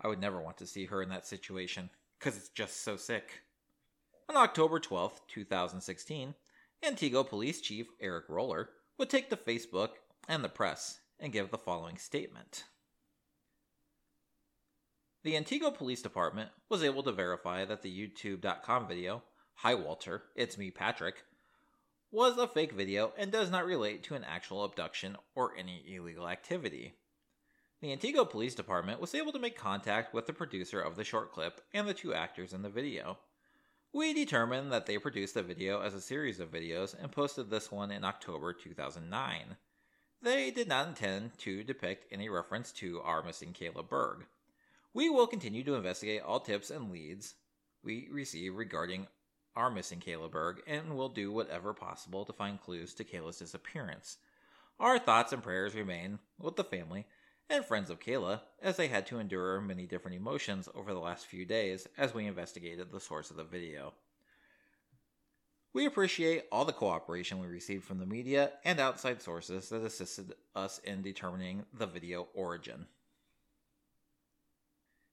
I 0.00 0.08
would 0.08 0.20
never 0.20 0.40
want 0.40 0.58
to 0.58 0.66
see 0.66 0.86
her 0.86 1.02
in 1.02 1.08
that 1.10 1.26
situation, 1.26 1.90
because 2.18 2.36
it's 2.36 2.48
just 2.48 2.82
so 2.82 2.96
sick. 2.96 3.42
On 4.28 4.36
October 4.36 4.78
12, 4.78 5.20
2016, 5.26 6.34
Antigo 6.82 7.28
Police 7.28 7.60
Chief 7.60 7.86
Eric 8.00 8.26
Roller 8.28 8.70
would 8.98 9.10
take 9.10 9.30
to 9.30 9.36
Facebook 9.36 9.90
and 10.28 10.44
the 10.44 10.48
press 10.48 11.00
and 11.18 11.32
give 11.32 11.50
the 11.50 11.58
following 11.58 11.96
statement. 11.96 12.64
The 15.24 15.34
Antigo 15.34 15.74
Police 15.74 16.02
Department 16.02 16.50
was 16.68 16.84
able 16.84 17.02
to 17.02 17.12
verify 17.12 17.64
that 17.64 17.82
the 17.82 17.90
YouTube.com 17.90 18.86
video, 18.86 19.22
Hi 19.56 19.74
Walter, 19.74 20.22
It's 20.36 20.56
Me 20.56 20.70
Patrick, 20.70 21.24
was 22.12 22.38
a 22.38 22.46
fake 22.46 22.72
video 22.72 23.12
and 23.18 23.32
does 23.32 23.50
not 23.50 23.66
relate 23.66 24.04
to 24.04 24.14
an 24.14 24.24
actual 24.24 24.64
abduction 24.64 25.16
or 25.34 25.56
any 25.58 25.84
illegal 25.94 26.28
activity. 26.28 26.94
The 27.80 27.96
Antigo 27.96 28.28
Police 28.28 28.56
Department 28.56 29.00
was 29.00 29.14
able 29.14 29.30
to 29.30 29.38
make 29.38 29.56
contact 29.56 30.12
with 30.12 30.26
the 30.26 30.32
producer 30.32 30.80
of 30.80 30.96
the 30.96 31.04
short 31.04 31.32
clip 31.32 31.60
and 31.72 31.86
the 31.86 31.94
two 31.94 32.12
actors 32.12 32.52
in 32.52 32.62
the 32.62 32.68
video. 32.68 33.18
We 33.92 34.12
determined 34.12 34.72
that 34.72 34.86
they 34.86 34.98
produced 34.98 35.34
the 35.34 35.44
video 35.44 35.80
as 35.80 35.94
a 35.94 36.00
series 36.00 36.40
of 36.40 36.50
videos 36.50 37.00
and 37.00 37.12
posted 37.12 37.50
this 37.50 37.70
one 37.70 37.92
in 37.92 38.04
October 38.04 38.52
2009. 38.52 39.56
They 40.20 40.50
did 40.50 40.66
not 40.66 40.88
intend 40.88 41.38
to 41.38 41.62
depict 41.62 42.12
any 42.12 42.28
reference 42.28 42.72
to 42.72 43.00
our 43.02 43.22
missing 43.22 43.52
Kayla 43.52 43.88
Berg. 43.88 44.26
We 44.92 45.08
will 45.08 45.28
continue 45.28 45.62
to 45.62 45.76
investigate 45.76 46.22
all 46.22 46.40
tips 46.40 46.70
and 46.70 46.90
leads 46.90 47.36
we 47.84 48.08
receive 48.10 48.56
regarding 48.56 49.06
our 49.54 49.70
missing 49.70 50.00
Kayla 50.00 50.32
Berg 50.32 50.62
and 50.66 50.96
will 50.96 51.08
do 51.08 51.30
whatever 51.30 51.72
possible 51.72 52.24
to 52.24 52.32
find 52.32 52.60
clues 52.60 52.92
to 52.94 53.04
Kayla's 53.04 53.38
disappearance. 53.38 54.16
Our 54.80 54.98
thoughts 54.98 55.32
and 55.32 55.44
prayers 55.44 55.76
remain 55.76 56.18
with 56.40 56.56
the 56.56 56.64
family 56.64 57.06
and 57.50 57.64
friends 57.64 57.90
of 57.90 58.00
Kayla 58.00 58.40
as 58.62 58.76
they 58.76 58.88
had 58.88 59.06
to 59.06 59.18
endure 59.18 59.60
many 59.60 59.86
different 59.86 60.16
emotions 60.16 60.68
over 60.74 60.92
the 60.92 61.00
last 61.00 61.26
few 61.26 61.44
days 61.44 61.88
as 61.96 62.14
we 62.14 62.26
investigated 62.26 62.90
the 62.90 63.00
source 63.00 63.30
of 63.30 63.36
the 63.36 63.44
video. 63.44 63.94
We 65.72 65.86
appreciate 65.86 66.44
all 66.50 66.64
the 66.64 66.72
cooperation 66.72 67.38
we 67.38 67.46
received 67.46 67.84
from 67.84 67.98
the 67.98 68.06
media 68.06 68.52
and 68.64 68.80
outside 68.80 69.22
sources 69.22 69.68
that 69.68 69.84
assisted 69.84 70.32
us 70.54 70.78
in 70.84 71.02
determining 71.02 71.64
the 71.72 71.86
video 71.86 72.28
origin. 72.34 72.86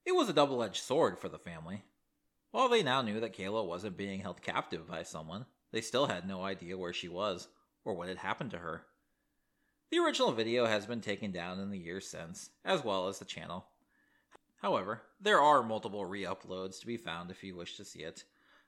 It 0.06 0.16
was 0.16 0.30
a 0.30 0.34
double 0.34 0.64
edged 0.64 0.84
sword 0.84 1.20
for 1.20 1.30
the 1.30 1.40
family. 1.40 1.84
While 2.52 2.70
they 2.70 2.84
now 2.84 3.02
knew 3.02 3.20
that 3.20 3.36
Kayla 3.36 3.66
wasn't 3.66 3.98
being 3.98 4.22
held 4.22 4.42
captive 4.42 4.88
by 4.88 5.04
someone, 5.04 5.46
they 5.72 5.82
still 5.82 6.08
had 6.08 6.28
no 6.28 6.44
idea 6.44 6.78
where 6.78 6.94
she 6.94 7.10
was 7.10 7.48
or 7.84 7.96
what 7.96 8.08
had 8.08 8.18
happened 8.18 8.52
to 8.52 8.60
her. 8.60 8.84
The 9.92 10.00
original 10.00 10.32
video 10.32 10.66
has 10.66 10.86
been 10.86 11.02
taken 11.02 11.32
down 11.32 11.60
in 11.60 11.70
the 11.70 11.78
years 11.78 12.08
since, 12.08 12.50
as 12.64 12.84
well 12.84 13.08
as 13.08 13.20
the 13.20 13.26
channel. 13.26 13.68
However, 14.62 15.04
there 15.22 15.40
are 15.40 15.62
multiple 15.62 16.06
re 16.06 16.24
uploads 16.24 16.80
to 16.80 16.88
be 16.88 16.98
found 16.98 17.30
if 17.30 17.44
you 17.44 17.56
wish 17.56 17.78
to 17.78 17.86
see 17.86 18.00
it. 18.00 18.24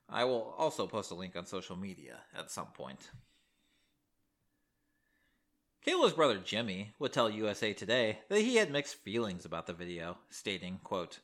I 0.07 0.25
will 0.25 0.53
also 0.57 0.85
post 0.85 1.11
a 1.11 1.15
link 1.15 1.35
on 1.35 1.45
social 1.45 1.75
media 1.75 2.19
at 2.37 2.51
some 2.51 2.67
point. 2.67 3.09
Kayla's 5.85 6.13
brother 6.13 6.37
Jimmy 6.37 6.93
would 6.99 7.13
tell 7.13 7.29
USA 7.29 7.73
Today 7.73 8.19
that 8.29 8.41
he 8.41 8.57
had 8.57 8.71
mixed 8.71 8.95
feelings 8.95 9.45
about 9.45 9.67
the 9.67 9.73
video, 9.73 10.17
stating, 10.29 10.79
quote, 10.83 11.19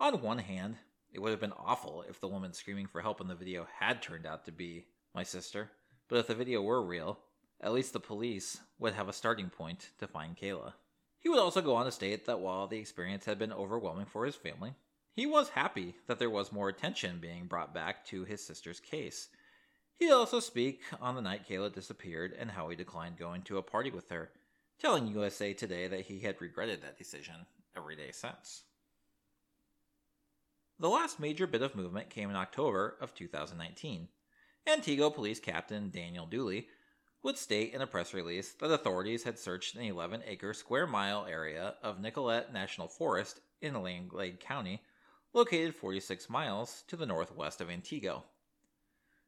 On 0.00 0.22
one 0.22 0.38
hand, 0.38 0.76
it 1.12 1.20
would 1.20 1.30
have 1.30 1.40
been 1.40 1.52
awful 1.52 2.04
if 2.08 2.20
the 2.20 2.28
woman 2.28 2.52
screaming 2.52 2.86
for 2.86 3.00
help 3.00 3.20
in 3.20 3.28
the 3.28 3.34
video 3.34 3.66
had 3.78 4.02
turned 4.02 4.26
out 4.26 4.44
to 4.46 4.52
be 4.52 4.86
my 5.14 5.22
sister, 5.22 5.70
but 6.08 6.18
if 6.18 6.26
the 6.26 6.34
video 6.34 6.62
were 6.62 6.82
real, 6.82 7.18
at 7.60 7.72
least 7.72 7.92
the 7.92 8.00
police 8.00 8.60
would 8.78 8.94
have 8.94 9.08
a 9.08 9.12
starting 9.12 9.50
point 9.50 9.90
to 9.98 10.06
find 10.06 10.36
Kayla. 10.36 10.72
He 11.18 11.28
would 11.28 11.38
also 11.38 11.60
go 11.60 11.74
on 11.74 11.84
to 11.84 11.92
state 11.92 12.24
that 12.26 12.40
while 12.40 12.66
the 12.66 12.78
experience 12.78 13.26
had 13.26 13.38
been 13.38 13.52
overwhelming 13.52 14.06
for 14.06 14.24
his 14.24 14.36
family, 14.36 14.74
he 15.12 15.26
was 15.26 15.50
happy 15.50 15.96
that 16.06 16.18
there 16.18 16.30
was 16.30 16.52
more 16.52 16.68
attention 16.68 17.18
being 17.20 17.46
brought 17.46 17.74
back 17.74 18.06
to 18.06 18.24
his 18.24 18.42
sister's 18.44 18.80
case. 18.80 19.28
He'd 19.98 20.12
also 20.12 20.40
speak 20.40 20.80
on 21.00 21.14
the 21.14 21.20
night 21.20 21.46
Kayla 21.46 21.74
disappeared 21.74 22.34
and 22.38 22.50
how 22.50 22.70
he 22.70 22.76
declined 22.76 23.18
going 23.18 23.42
to 23.42 23.58
a 23.58 23.62
party 23.62 23.90
with 23.90 24.08
her, 24.08 24.30
telling 24.78 25.08
USA 25.08 25.52
Today 25.52 25.88
that 25.88 26.06
he 26.06 26.20
had 26.20 26.40
regretted 26.40 26.80
that 26.82 26.96
decision 26.96 27.34
every 27.76 27.96
day 27.96 28.10
since. 28.12 28.62
The 30.78 30.88
last 30.88 31.20
major 31.20 31.46
bit 31.46 31.60
of 31.60 31.74
movement 31.74 32.08
came 32.08 32.30
in 32.30 32.36
October 32.36 32.96
of 33.02 33.14
2019. 33.14 34.08
Antigo 34.66 35.14
Police 35.14 35.38
Captain 35.38 35.90
Daniel 35.90 36.24
Dooley 36.24 36.68
would 37.22 37.36
state 37.36 37.74
in 37.74 37.82
a 37.82 37.86
press 37.86 38.14
release 38.14 38.52
that 38.52 38.70
authorities 38.70 39.24
had 39.24 39.38
searched 39.38 39.74
an 39.74 39.82
11 39.82 40.22
acre 40.26 40.54
square 40.54 40.86
mile 40.86 41.26
area 41.26 41.74
of 41.82 42.00
Nicolet 42.00 42.52
National 42.52 42.88
Forest 42.88 43.40
in 43.60 43.82
Langlade 43.82 44.40
County, 44.40 44.82
located 45.34 45.74
46 45.74 46.30
miles 46.30 46.82
to 46.88 46.96
the 46.96 47.06
northwest 47.06 47.60
of 47.60 47.68
Antigo. 47.68 48.22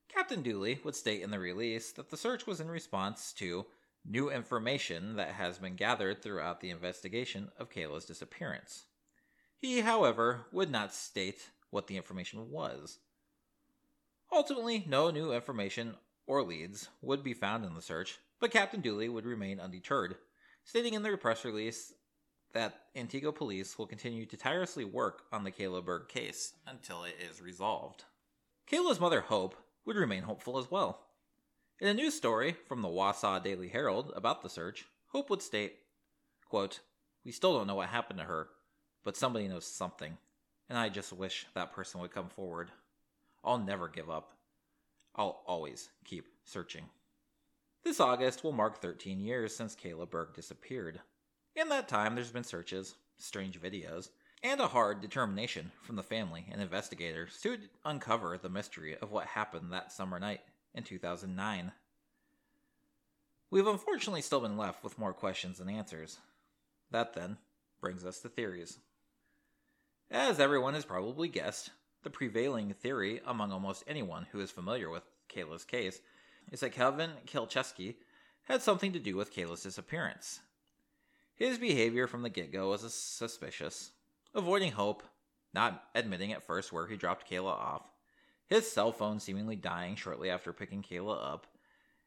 Captain 0.09 0.43
Dooley 0.43 0.81
would 0.85 0.97
state 0.97 1.23
in 1.23 1.31
the 1.31 1.39
release 1.39 1.93
that 1.93 2.11
the 2.11 2.17
search 2.17 2.47
was 2.47 2.61
in 2.61 2.71
response 2.71 3.33
to 3.35 3.67
new 4.05 4.31
information 4.31 5.17
that 5.17 5.33
has 5.33 5.59
been 5.59 5.77
gathered 5.77 6.23
throughout 6.23 6.61
the 6.61 6.71
investigation 6.71 7.51
of 7.59 7.71
Kayla's 7.71 8.05
disappearance. 8.05 8.85
He, 9.59 9.81
however, 9.81 10.47
would 10.51 10.71
not 10.71 10.93
state 10.93 11.51
what 11.71 11.87
the 11.87 11.97
information 11.97 12.51
was. 12.51 12.99
Ultimately, 14.33 14.85
no 14.89 15.11
new 15.11 15.33
information 15.33 15.95
or 16.27 16.43
leads 16.43 16.89
would 17.01 17.23
be 17.23 17.35
found 17.35 17.65
in 17.65 17.75
the 17.75 17.83
search, 17.83 18.19
but 18.41 18.51
Captain 18.51 18.81
Dooley 18.81 19.09
would 19.09 19.25
remain 19.25 19.61
undeterred, 19.61 20.17
stating 20.65 20.95
in 20.95 21.03
their 21.03 21.17
press 21.17 21.45
release 21.45 21.93
that 22.53 22.75
Antigo 22.97 23.35
police 23.35 23.79
will 23.79 23.87
continue 23.87 24.27
to 24.27 24.37
tirelessly 24.37 24.85
work 24.85 25.23
on 25.33 25.45
the 25.45 25.51
Kayla 25.51 25.85
Berg 25.85 26.09
case 26.09 26.53
until 26.67 27.05
it 27.05 27.15
is 27.31 27.41
resolved. 27.41 28.05
Kayla's 28.71 29.01
mother, 29.01 29.23
Hope, 29.23 29.57
would 29.85 29.97
remain 29.97 30.23
hopeful 30.23 30.59
as 30.59 30.71
well. 30.71 31.01
In 31.81 31.89
a 31.89 31.95
news 31.95 32.15
story 32.15 32.57
from 32.69 32.83
the 32.83 32.89
Wausau 32.89 33.43
Daily 33.43 33.69
Herald 33.69 34.13
about 34.15 34.43
the 34.43 34.49
search, 34.49 34.87
Hope 35.09 35.31
would 35.31 35.43
state, 35.43 35.77
quote, 36.49 36.81
We 37.25 37.33
still 37.33 37.57
don't 37.57 37.67
know 37.67 37.75
what 37.75 37.89
happened 37.89 38.19
to 38.21 38.25
her, 38.25 38.49
but 39.05 39.17
somebody 39.17 39.49
knows 39.49 39.67
something, 39.67 40.17
and 40.69 40.79
I 40.79 40.89
just 40.89 41.13
wish 41.13 41.47
that 41.55 41.73
person 41.73 42.01
would 42.01 42.13
come 42.13 42.29
forward. 42.29 42.71
I'll 43.45 43.59
never 43.59 43.89
give 43.89 44.09
up. 44.09 44.35
I'll 45.15 45.43
always 45.47 45.91
keep 46.05 46.27
searching. 46.45 46.85
This 47.85 48.01
August 48.01 48.45
will 48.45 48.53
mark 48.53 48.81
13 48.81 49.21
years 49.21 49.55
since 49.55 49.75
Kayla 49.75 50.09
Berg 50.09 50.35
disappeared. 50.35 51.01
In 51.57 51.69
that 51.69 51.89
time, 51.89 52.15
there's 52.15 52.31
been 52.31 52.45
searches, 52.45 52.95
strange 53.19 53.61
videos, 53.61 54.09
and 54.43 54.61
a 54.61 54.69
hard 54.69 55.01
determination 55.01 55.71
from 55.83 55.97
the 55.97 56.03
family 56.03 56.47
and 56.51 56.61
investigators 56.61 57.39
to 57.43 57.59
uncover 57.85 58.39
the 58.39 58.49
mystery 58.49 58.97
of 58.97 59.13
what 59.13 59.27
happened 59.27 59.73
that 59.73 59.93
summer 59.93 60.19
night 60.19 60.41
in 60.75 60.83
2009. 60.83 61.73
We've 63.51 63.67
unfortunately 63.67 64.23
still 64.23 64.41
been 64.41 64.57
left 64.57 64.83
with 64.83 64.99
more 64.99 65.13
questions 65.13 65.59
than 65.59 65.69
answers. 65.69 66.19
That 66.91 67.15
then 67.15 67.37
brings 67.81 68.05
us 68.05 68.21
to 68.21 68.29
theories. 68.29 68.79
As 70.11 70.41
everyone 70.41 70.75
has 70.75 70.85
probably 70.85 71.29
guessed, 71.29 71.71
the 72.03 72.11
prevailing 72.11 72.73
theory 72.75 73.21
among 73.27 73.53
almost 73.53 73.85
anyone 73.87 74.27
who 74.33 74.41
is 74.41 74.51
familiar 74.51 74.91
with 74.91 75.05
Kayla's 75.29 75.65
case 75.65 76.01
is 76.51 76.61
that 76.61 76.73
Kevin 76.73 77.11
Kilcheski 77.27 77.97
had 78.45 78.63
something 78.63 78.93
to 78.93 78.99
do 78.99 79.17
with 79.17 79.35
Kayla's 79.35 79.63
disappearance. 79.63 80.41
His 81.35 81.59
behavior 81.59 82.07
from 82.07 82.23
the 82.23 82.29
get 82.29 82.53
go 82.53 82.71
was 82.71 82.93
suspicious, 82.93 83.93
avoiding 84.35 84.73
Hope, 84.73 85.03
not 85.55 85.85
admitting 85.95 86.33
at 86.33 86.43
first 86.43 86.73
where 86.73 86.87
he 86.87 86.97
dropped 86.97 87.31
Kayla 87.31 87.53
off, 87.53 87.83
his 88.47 88.71
cell 88.71 88.93
phone 88.93 89.21
seemingly 89.21 89.57
dying 89.57 89.97
shortly 89.97 90.29
after 90.29 90.53
picking 90.53 90.83
Kayla 90.83 91.33
up, 91.33 91.47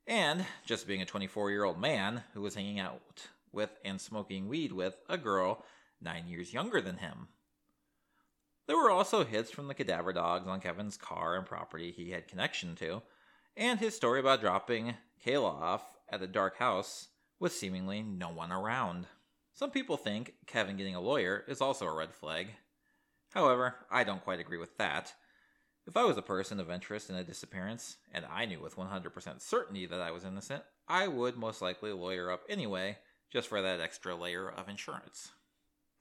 and 0.05 0.45
just 0.65 0.87
being 0.87 1.01
a 1.01 1.05
24 1.05 1.51
year 1.51 1.63
old 1.63 1.79
man 1.79 2.23
who 2.33 2.41
was 2.41 2.55
hanging 2.55 2.79
out 2.79 3.27
with 3.51 3.71
and 3.83 3.99
smoking 3.99 4.47
weed 4.47 4.71
with 4.71 4.95
a 5.09 5.17
girl 5.17 5.63
nine 6.01 6.27
years 6.27 6.53
younger 6.53 6.81
than 6.81 6.97
him. 6.97 7.29
There 8.67 8.77
were 8.77 8.89
also 8.89 9.23
hits 9.23 9.51
from 9.51 9.67
the 9.67 9.75
cadaver 9.75 10.11
dogs 10.11 10.47
on 10.47 10.59
Kevin's 10.59 10.97
car 10.97 11.35
and 11.35 11.45
property 11.45 11.91
he 11.91 12.11
had 12.11 12.27
connection 12.27 12.75
to, 12.77 13.03
and 13.55 13.79
his 13.79 13.95
story 13.95 14.19
about 14.19 14.41
dropping 14.41 14.95
Kayla 15.23 15.61
off 15.61 15.97
at 16.09 16.21
a 16.21 16.27
dark 16.27 16.57
house 16.57 17.09
with 17.39 17.53
seemingly 17.53 18.01
no 18.01 18.29
one 18.29 18.51
around. 18.51 19.07
Some 19.53 19.71
people 19.71 19.97
think 19.97 20.33
Kevin 20.47 20.77
getting 20.77 20.95
a 20.95 21.01
lawyer 21.01 21.43
is 21.47 21.61
also 21.61 21.85
a 21.85 21.93
red 21.93 22.13
flag. 22.13 22.47
However, 23.33 23.75
I 23.91 24.03
don't 24.03 24.23
quite 24.23 24.39
agree 24.39 24.57
with 24.57 24.77
that. 24.77 25.13
If 25.87 25.95
I 25.95 26.03
was 26.03 26.17
a 26.17 26.23
person 26.23 26.59
of 26.59 26.71
interest 26.71 27.09
in 27.09 27.15
a 27.15 27.23
disappearance, 27.23 27.97
and 28.11 28.25
I 28.25 28.45
knew 28.45 28.59
with 28.59 28.75
100% 28.75 29.41
certainty 29.41 29.85
that 29.85 30.01
I 30.01 30.09
was 30.09 30.25
innocent, 30.25 30.63
I 30.87 31.07
would 31.07 31.37
most 31.37 31.61
likely 31.61 31.91
lawyer 31.91 32.31
up 32.31 32.41
anyway, 32.49 32.97
just 33.31 33.47
for 33.47 33.61
that 33.61 33.79
extra 33.79 34.15
layer 34.15 34.49
of 34.49 34.67
insurance. 34.67 35.31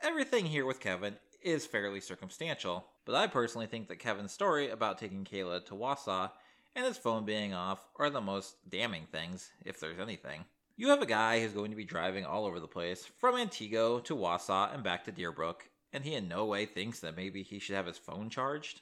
Everything 0.02 0.46
here 0.46 0.64
with 0.64 0.80
Kevin 0.80 1.16
is 1.44 1.66
fairly 1.66 2.00
circumstantial, 2.00 2.86
but 3.04 3.14
I 3.14 3.26
personally 3.26 3.66
think 3.66 3.88
that 3.88 3.98
Kevin's 3.98 4.32
story 4.32 4.70
about 4.70 4.98
taking 4.98 5.24
Kayla 5.24 5.64
to 5.66 5.74
Wausau 5.74 6.30
and 6.74 6.86
his 6.86 6.96
phone 6.96 7.24
being 7.24 7.54
off 7.54 7.86
are 7.96 8.10
the 8.10 8.20
most 8.20 8.56
damning 8.68 9.06
things, 9.12 9.50
if 9.64 9.78
there's 9.78 10.00
anything. 10.00 10.44
You 10.76 10.88
have 10.88 11.02
a 11.02 11.06
guy 11.06 11.40
who's 11.40 11.52
going 11.52 11.70
to 11.70 11.76
be 11.76 11.84
driving 11.84 12.24
all 12.24 12.46
over 12.46 12.58
the 12.58 12.66
place, 12.66 13.04
from 13.04 13.36
Antigo 13.36 14.02
to 14.04 14.16
Wausau 14.16 14.74
and 14.74 14.82
back 14.82 15.04
to 15.04 15.12
Deerbrook, 15.12 15.60
and 15.92 16.02
he 16.02 16.14
in 16.14 16.26
no 16.26 16.46
way 16.46 16.66
thinks 16.66 16.98
that 17.00 17.16
maybe 17.16 17.42
he 17.42 17.60
should 17.60 17.76
have 17.76 17.86
his 17.86 17.98
phone 17.98 18.30
charged? 18.30 18.80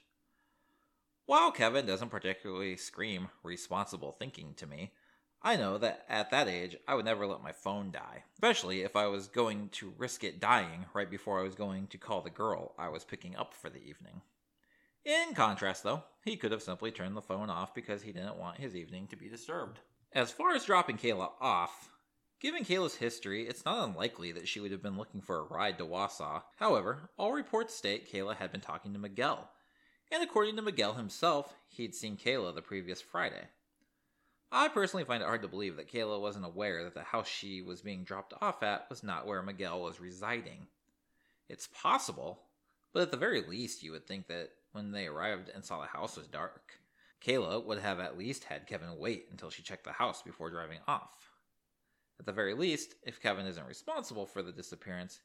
While 1.27 1.53
Kevin 1.53 1.85
doesn't 1.85 2.09
particularly 2.09 2.77
scream 2.77 3.29
responsible 3.42 4.12
thinking 4.12 4.55
to 4.55 4.66
me, 4.66 4.92
I 5.44 5.57
know 5.57 5.76
that 5.78 6.05
at 6.09 6.31
that 6.31 6.46
age 6.46 6.76
I 6.87 6.94
would 6.94 7.05
never 7.05 7.26
let 7.26 7.42
my 7.42 7.50
phone 7.50 7.90
die, 7.90 8.22
especially 8.35 8.83
if 8.83 8.94
I 8.94 9.07
was 9.07 9.26
going 9.26 9.70
to 9.70 9.92
risk 9.98 10.22
it 10.22 10.38
dying 10.38 10.87
right 10.94 11.11
before 11.11 11.40
I 11.40 11.42
was 11.42 11.57
going 11.57 11.88
to 11.88 11.98
call 11.98 12.20
the 12.20 12.31
girl 12.31 12.74
I 12.78 12.88
was 12.90 13.05
picking 13.05 13.35
up 13.35 13.52
for 13.52 13.68
the 13.68 13.83
evening. 13.83 14.22
In 15.05 15.35
contrast, 15.35 15.83
though, 15.83 16.05
he 16.24 16.37
could 16.37 16.52
have 16.52 16.62
simply 16.62 16.92
turned 16.92 17.16
the 17.16 17.22
phone 17.22 17.50
off 17.50 17.74
because 17.74 18.02
he 18.02 18.12
didn't 18.12 18.38
want 18.38 18.59
his 18.59 18.76
evening 18.76 19.09
to 19.09 19.16
be 19.16 19.28
disturbed. 19.28 19.81
As 20.12 20.31
far 20.31 20.55
as 20.55 20.64
dropping 20.64 20.96
Kayla 20.96 21.31
off, 21.40 21.90
given 22.40 22.64
Kayla's 22.64 22.94
history, 22.94 23.48
it's 23.48 23.64
not 23.64 23.88
unlikely 23.88 24.31
that 24.31 24.46
she 24.46 24.61
would 24.61 24.70
have 24.70 24.83
been 24.83 24.96
looking 24.96 25.22
for 25.22 25.40
a 25.40 25.42
ride 25.42 25.76
to 25.78 25.85
Wausau. 25.85 26.42
However, 26.59 27.11
all 27.18 27.33
reports 27.33 27.74
state 27.74 28.12
Kayla 28.12 28.37
had 28.37 28.52
been 28.52 28.61
talking 28.61 28.92
to 28.92 28.98
Miguel, 29.00 29.50
and 30.12 30.22
according 30.22 30.55
to 30.55 30.62
Miguel 30.62 30.94
himself, 30.94 31.57
he'd 31.66 31.96
seen 31.96 32.16
Kayla 32.16 32.55
the 32.55 32.62
previous 32.62 33.00
Friday. 33.00 33.48
I 34.55 34.69
personally 34.69 35.05
find 35.05 35.23
it 35.23 35.27
hard 35.27 35.41
to 35.43 35.49
believe 35.49 35.77
that 35.77 35.91
Kayla 35.91 36.21
wasn't 36.21 36.45
aware 36.45 36.85
that 36.85 36.93
the 36.93 37.03
house 37.03 37.27
she 37.27 37.62
was 37.62 37.81
being 37.81 38.05
dropped 38.05 38.35
off 38.43 38.62
at 38.62 38.85
was 38.91 39.03
not 39.03 39.27
where 39.27 39.43
Miguel 39.43 39.81
was 39.81 39.99
residing. 39.99 40.67
It's 41.49 41.69
possible, 41.69 42.43
but 42.93 43.01
at 43.01 43.11
the 43.11 43.17
very 43.17 43.41
least, 43.41 43.83
you 43.83 43.93
would 43.93 44.07
think 44.07 44.27
that 44.29 44.51
when 44.73 44.93
they 44.93 45.07
arrived 45.07 45.49
and 45.49 45.65
saw 45.65 45.81
the 45.81 45.87
house 45.87 46.19
was 46.19 46.27
dark, 46.27 46.73
Kayla 47.25 47.65
would 47.65 47.79
have 47.79 47.99
at 47.99 48.19
least 48.19 48.45
had 48.45 48.67
Kevin 48.67 48.99
wait 48.99 49.29
until 49.31 49.49
she 49.49 49.62
checked 49.62 49.85
the 49.85 49.93
house 49.93 50.21
before 50.21 50.51
driving 50.51 50.81
off. 50.87 51.31
At 52.21 52.27
the 52.27 52.33
very 52.33 52.53
least, 52.53 52.95
if 53.05 53.23
Kevin 53.23 53.47
isn't 53.47 53.67
responsible 53.67 54.27
for 54.27 54.43
the 54.43 54.53
disappearance, 54.53 55.21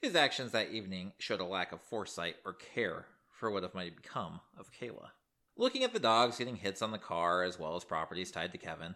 his 0.00 0.14
actions 0.14 0.52
that 0.52 0.70
evening 0.70 1.12
showed 1.18 1.40
a 1.40 1.44
lack 1.44 1.72
of 1.72 1.82
foresight 1.82 2.36
or 2.46 2.54
care 2.54 3.04
for 3.28 3.50
what 3.50 3.74
might 3.74 3.96
become 3.96 4.40
of 4.58 4.70
Kayla. 4.72 5.10
Looking 5.56 5.84
at 5.84 5.92
the 5.92 5.98
dogs 5.98 6.38
getting 6.38 6.56
hits 6.56 6.80
on 6.80 6.90
the 6.90 6.98
car 6.98 7.42
as 7.42 7.58
well 7.58 7.76
as 7.76 7.84
properties 7.84 8.30
tied 8.30 8.52
to 8.52 8.58
Kevin, 8.58 8.94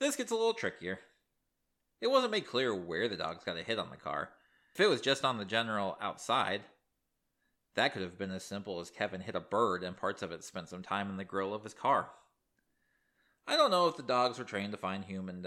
this 0.00 0.16
gets 0.16 0.30
a 0.30 0.34
little 0.34 0.54
trickier. 0.54 1.00
It 2.00 2.10
wasn't 2.10 2.32
made 2.32 2.46
clear 2.46 2.74
where 2.74 3.08
the 3.08 3.16
dogs 3.16 3.44
got 3.44 3.58
a 3.58 3.62
hit 3.62 3.78
on 3.78 3.90
the 3.90 3.96
car. 3.96 4.30
If 4.74 4.80
it 4.80 4.88
was 4.88 5.00
just 5.00 5.24
on 5.24 5.38
the 5.38 5.44
general 5.44 5.98
outside, 6.00 6.62
that 7.74 7.92
could 7.92 8.02
have 8.02 8.18
been 8.18 8.30
as 8.30 8.44
simple 8.44 8.80
as 8.80 8.90
Kevin 8.90 9.20
hit 9.20 9.34
a 9.34 9.40
bird 9.40 9.82
and 9.82 9.96
parts 9.96 10.22
of 10.22 10.32
it 10.32 10.44
spent 10.44 10.68
some 10.68 10.82
time 10.82 11.10
in 11.10 11.16
the 11.16 11.24
grill 11.24 11.52
of 11.52 11.64
his 11.64 11.74
car. 11.74 12.10
I 13.46 13.56
don't 13.56 13.70
know 13.70 13.88
if 13.88 13.96
the 13.96 14.02
dogs 14.02 14.38
were 14.38 14.44
trained 14.44 14.72
to 14.72 14.78
find 14.78 15.04
human 15.04 15.46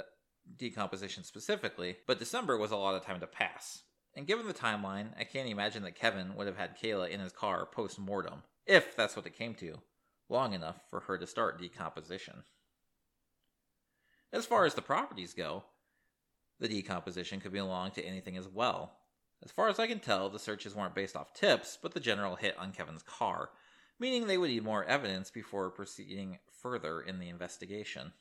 decomposition 0.58 1.24
specifically, 1.24 1.98
but 2.08 2.20
December 2.20 2.58
was 2.58 2.72
a 2.72 2.78
lot 2.78 2.96
of 2.96 3.06
time 3.06 3.20
to 3.22 3.28
pass. 3.28 3.84
And 4.16 4.28
given 4.28 4.48
the 4.48 4.54
timeline, 4.54 5.10
I 5.18 5.24
can't 5.24 5.50
imagine 5.50 5.84
that 5.84 5.96
Kevin 5.96 6.36
would 6.36 6.48
have 6.48 6.58
had 6.58 6.78
Kayla 6.78 7.10
in 7.10 7.20
his 7.20 7.32
car 7.32 7.66
post 7.66 7.98
mortem, 7.98 8.44
if 8.66 8.96
that's 8.96 9.16
what 9.16 9.26
it 9.26 9.38
came 9.38 9.56
to 9.56 9.82
long 10.32 10.54
enough 10.54 10.78
for 10.90 11.02
her 11.02 11.18
to 11.18 11.28
start 11.28 11.60
decomposition. 11.60 12.44
As 14.34 14.46
far 14.46 14.66
as 14.66 14.74
the 14.74 14.82
properties 14.82 15.34
go, 15.34 15.64
the 16.60 16.68
decomposition 16.68 17.40
could 17.40 17.52
belong 17.52 17.92
to 17.92 18.06
anything 18.06 18.38
as 18.38 18.48
well. 18.48 18.94
As 19.44 19.52
far 19.52 19.68
as 19.68 19.80
I 19.80 19.88
can 19.88 20.00
tell, 20.00 20.30
the 20.30 20.40
searches 20.40 20.76
weren't 20.76 20.96
based 20.96 21.16
off 21.16 21.34
tips, 21.34 21.78
but 21.82 21.94
the 21.94 22.00
general 22.00 22.36
hit 22.36 22.58
on 22.58 22.72
Kevin's 22.72 23.04
car, 23.04 23.50
meaning 24.00 24.28
they 24.28 24.38
would 24.38 24.52
need 24.52 24.64
more 24.64 24.86
evidence 24.86 25.32
before 25.32 25.70
proceeding 25.72 26.40
further 26.50 27.02
in 27.02 27.20
the 27.20 27.30
investigation. 27.30 28.14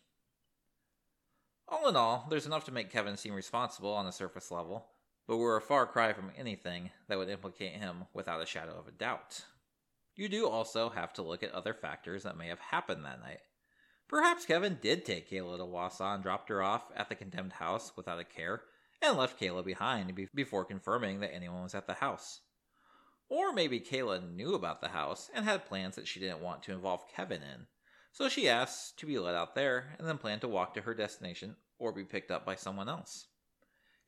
All 1.68 1.88
in 1.88 1.94
all, 1.94 2.26
there's 2.28 2.46
enough 2.46 2.64
to 2.64 2.72
make 2.72 2.90
Kevin 2.90 3.16
seem 3.16 3.34
responsible 3.34 3.92
on 3.92 4.06
the 4.06 4.10
surface 4.10 4.50
level, 4.50 4.86
but 5.28 5.36
we're 5.36 5.56
a 5.56 5.60
far 5.60 5.86
cry 5.86 6.12
from 6.12 6.32
anything 6.36 6.90
that 7.06 7.18
would 7.18 7.28
implicate 7.28 7.74
him 7.74 8.06
without 8.12 8.42
a 8.42 8.46
shadow 8.46 8.76
of 8.76 8.88
a 8.88 8.92
doubt. 8.92 9.44
You 10.16 10.28
do 10.28 10.48
also 10.48 10.90
have 10.90 11.12
to 11.14 11.22
look 11.22 11.42
at 11.42 11.52
other 11.52 11.74
factors 11.74 12.24
that 12.24 12.36
may 12.36 12.48
have 12.48 12.58
happened 12.58 13.04
that 13.04 13.20
night. 13.20 13.40
Perhaps 14.08 14.44
Kevin 14.44 14.78
did 14.82 15.04
take 15.04 15.30
Kayla 15.30 15.56
to 15.58 15.64
Wausau 15.64 16.14
and 16.14 16.22
dropped 16.22 16.48
her 16.48 16.62
off 16.62 16.90
at 16.96 17.08
the 17.08 17.14
condemned 17.14 17.52
house 17.54 17.92
without 17.96 18.18
a 18.18 18.24
care, 18.24 18.62
and 19.00 19.16
left 19.16 19.40
Kayla 19.40 19.64
behind 19.64 20.12
before 20.34 20.64
confirming 20.64 21.20
that 21.20 21.32
anyone 21.32 21.62
was 21.62 21.74
at 21.74 21.86
the 21.86 21.94
house. 21.94 22.40
Or 23.28 23.52
maybe 23.52 23.78
Kayla 23.78 24.34
knew 24.34 24.54
about 24.54 24.80
the 24.80 24.88
house 24.88 25.30
and 25.32 25.44
had 25.44 25.66
plans 25.66 25.94
that 25.96 26.08
she 26.08 26.18
didn't 26.18 26.42
want 26.42 26.64
to 26.64 26.72
involve 26.72 27.08
Kevin 27.14 27.42
in, 27.42 27.66
so 28.12 28.28
she 28.28 28.48
asked 28.48 28.98
to 28.98 29.06
be 29.06 29.18
let 29.18 29.36
out 29.36 29.54
there 29.54 29.94
and 29.98 30.08
then 30.08 30.18
planned 30.18 30.40
to 30.40 30.48
walk 30.48 30.74
to 30.74 30.82
her 30.82 30.94
destination 30.94 31.54
or 31.78 31.92
be 31.92 32.04
picked 32.04 32.32
up 32.32 32.44
by 32.44 32.56
someone 32.56 32.88
else. 32.88 33.28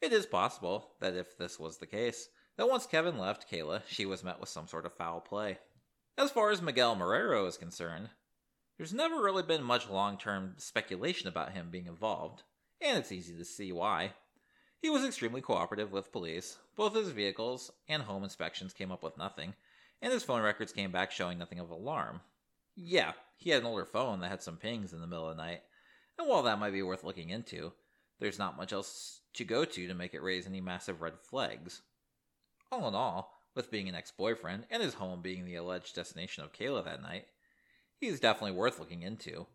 It 0.01 0.13
is 0.13 0.27
possible 0.27 0.95
that 1.01 1.15
if 1.15 1.39
this 1.39 1.61
was 1.61 1.79
the 1.79 1.87
case, 1.87 2.29
that 2.57 2.69
once 2.69 2.87
Kevin 2.87 3.19
left 3.19 3.49
Kayla, 3.49 3.83
she 3.87 4.05
was 4.05 4.25
met 4.25 4.41
with 4.41 4.49
some 4.49 4.67
sort 4.67 4.85
of 4.85 4.93
foul 4.95 5.21
play. 5.21 5.59
As 6.19 6.31
far 6.31 6.51
as 6.51 6.61
Miguel 6.61 6.95
Marrero 6.95 7.49
is 7.49 7.57
concerned, 7.57 8.11
there's 8.77 8.93
never 8.93 9.23
really 9.23 9.43
been 9.43 9.63
much 9.63 9.89
long 9.89 10.19
term 10.19 10.55
speculation 10.59 11.27
about 11.27 11.53
him 11.53 11.71
being 11.71 11.87
involved, 11.87 12.43
and 12.81 12.99
it's 12.99 13.13
easy 13.13 13.37
to 13.37 13.45
see 13.45 13.73
why. 13.73 14.13
He 14.81 14.91
was 14.91 15.05
extremely 15.05 15.41
cooperative 15.41 15.91
with 15.91 16.13
police. 16.13 16.59
Both 16.77 16.95
his 16.95 17.11
vehicles 17.11 17.71
and 17.89 18.03
home 18.03 18.25
inspections 18.25 18.75
came 18.75 18.93
up 18.93 19.03
with 19.03 19.17
nothing, 19.17 19.55
and 20.03 20.13
his 20.13 20.23
phone 20.23 20.43
records 20.43 20.73
came 20.73 20.93
back 20.93 21.13
showing 21.13 21.39
nothing 21.39 21.61
of 21.61 21.71
alarm. 21.71 22.21
Yeah, 22.75 23.13
he 23.37 23.51
had 23.51 23.61
an 23.61 23.67
older 23.67 23.87
phone 23.87 24.21
that 24.21 24.31
had 24.31 24.43
some 24.43 24.57
pings 24.57 24.93
in 24.93 25.01
the 25.01 25.07
middle 25.07 25.31
of 25.31 25.37
the 25.37 25.43
night, 25.43 25.63
and 26.19 26.29
while 26.29 26.43
that 26.43 26.59
might 26.59 26.73
be 26.73 26.83
worth 26.83 27.05
looking 27.05 27.31
into, 27.31 27.73
there's 28.19 28.39
not 28.39 28.57
much 28.57 28.73
else 28.73 29.21
to 29.35 29.45
go 29.45 29.65
to 29.65 29.87
to 29.87 29.95
make 29.95 30.13
it 30.13 30.23
raise 30.23 30.47
any 30.47 30.61
massive 30.61 31.01
red 31.01 31.15
flags. 31.21 31.83
All 32.71 32.87
in 32.87 32.95
all, 32.95 33.39
with 33.55 33.71
being 33.71 33.89
an 33.89 33.95
ex 33.95 34.11
boyfriend 34.11 34.67
and 34.71 34.83
his 34.83 34.95
home 34.95 35.23
being 35.23 35.45
the 35.45 35.57
alleged 35.57 35.95
destination 35.95 36.45
of 36.45 36.53
Kayla 36.53 36.85
that 36.85 37.03
night, 37.03 37.27
he's 37.99 38.21
definitely 38.21 38.57
worth 38.57 38.79
looking 38.79 39.03
into. 39.03 39.47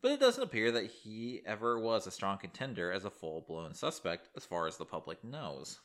But 0.00 0.12
it 0.12 0.20
doesn't 0.20 0.42
appear 0.42 0.72
that 0.72 0.90
he 0.90 1.42
ever 1.46 1.78
was 1.78 2.06
a 2.06 2.10
strong 2.10 2.38
contender 2.38 2.90
as 2.90 3.04
a 3.04 3.10
full 3.10 3.44
blown 3.46 3.74
suspect 3.74 4.28
as 4.36 4.44
far 4.44 4.66
as 4.66 4.76
the 4.76 4.84
public 4.84 5.22
knows. 5.22 5.80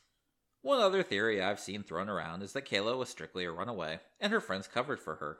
One 0.61 0.79
other 0.79 1.03
theory 1.03 1.41
I've 1.41 1.59
seen 1.59 1.83
thrown 1.83 2.09
around 2.09 2.41
is 2.41 2.53
that 2.53 2.65
Kayla 2.65 2.97
was 2.97 3.09
strictly 3.09 3.45
a 3.45 3.51
runaway, 3.51 3.99
and 4.19 4.33
her 4.33 4.41
friends 4.41 4.67
covered 4.67 4.99
for 4.99 5.15
her. 5.15 5.37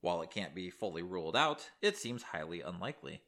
While 0.00 0.22
it 0.22 0.30
can't 0.30 0.54
be 0.54 0.70
fully 0.70 1.02
ruled 1.02 1.36
out, 1.36 1.70
it 1.82 1.96
seems 1.96 2.22
highly 2.22 2.60
unlikely. 2.60 3.22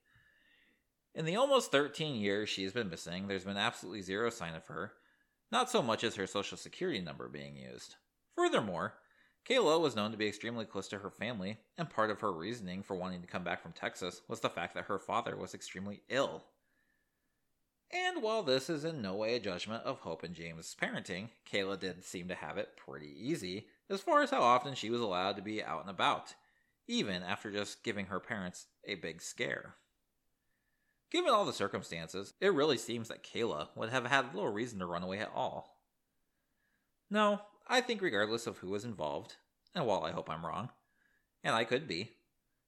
In 1.14 1.24
the 1.24 1.36
almost 1.36 1.70
13 1.70 2.16
years 2.16 2.48
she 2.48 2.64
has 2.64 2.72
been 2.72 2.90
missing, 2.90 3.26
there's 3.28 3.44
been 3.44 3.56
absolutely 3.56 4.02
zero 4.02 4.30
sign 4.30 4.54
of 4.54 4.66
her, 4.66 4.92
not 5.50 5.70
so 5.70 5.82
much 5.82 6.04
as 6.04 6.16
her 6.16 6.26
social 6.26 6.58
security 6.58 7.00
number 7.00 7.28
being 7.28 7.56
used. 7.56 7.96
Furthermore, 8.34 8.94
Kayla 9.48 9.80
was 9.80 9.94
known 9.94 10.10
to 10.10 10.16
be 10.16 10.26
extremely 10.26 10.64
close 10.64 10.88
to 10.88 10.98
her 10.98 11.10
family, 11.10 11.58
and 11.78 11.88
part 11.88 12.10
of 12.10 12.20
her 12.20 12.32
reasoning 12.32 12.82
for 12.82 12.96
wanting 12.96 13.20
to 13.20 13.28
come 13.28 13.44
back 13.44 13.62
from 13.62 13.72
Texas 13.72 14.22
was 14.28 14.40
the 14.40 14.50
fact 14.50 14.74
that 14.74 14.86
her 14.86 14.98
father 14.98 15.36
was 15.36 15.54
extremely 15.54 16.02
ill. 16.08 16.44
And 17.92 18.22
while 18.22 18.42
this 18.42 18.68
is 18.68 18.84
in 18.84 19.00
no 19.00 19.14
way 19.14 19.36
a 19.36 19.40
judgment 19.40 19.84
of 19.84 20.00
Hope 20.00 20.24
and 20.24 20.34
James' 20.34 20.74
parenting, 20.80 21.28
Kayla 21.48 21.78
did 21.78 22.04
seem 22.04 22.26
to 22.28 22.34
have 22.34 22.58
it 22.58 22.76
pretty 22.76 23.14
easy 23.16 23.68
as 23.88 24.00
far 24.00 24.22
as 24.22 24.30
how 24.30 24.42
often 24.42 24.74
she 24.74 24.90
was 24.90 25.00
allowed 25.00 25.36
to 25.36 25.42
be 25.42 25.62
out 25.62 25.82
and 25.82 25.90
about, 25.90 26.34
even 26.88 27.22
after 27.22 27.52
just 27.52 27.84
giving 27.84 28.06
her 28.06 28.18
parents 28.18 28.66
a 28.84 28.96
big 28.96 29.22
scare. 29.22 29.76
Given 31.10 31.30
all 31.30 31.44
the 31.44 31.52
circumstances, 31.52 32.34
it 32.40 32.52
really 32.52 32.78
seems 32.78 33.08
that 33.08 33.22
Kayla 33.22 33.68
would 33.76 33.90
have 33.90 34.06
had 34.06 34.34
little 34.34 34.52
reason 34.52 34.80
to 34.80 34.86
run 34.86 35.02
away 35.02 35.18
at 35.18 35.32
all. 35.34 35.80
No, 37.10 37.40
I 37.68 37.80
think 37.80 38.02
regardless 38.02 38.46
of 38.46 38.58
who 38.58 38.70
was 38.70 38.84
involved, 38.84 39.36
and 39.74 39.86
while 39.86 40.02
I 40.02 40.10
hope 40.10 40.28
I'm 40.28 40.44
wrong, 40.44 40.70
and 41.44 41.54
I 41.54 41.64
could 41.64 41.86
be, 41.86 42.10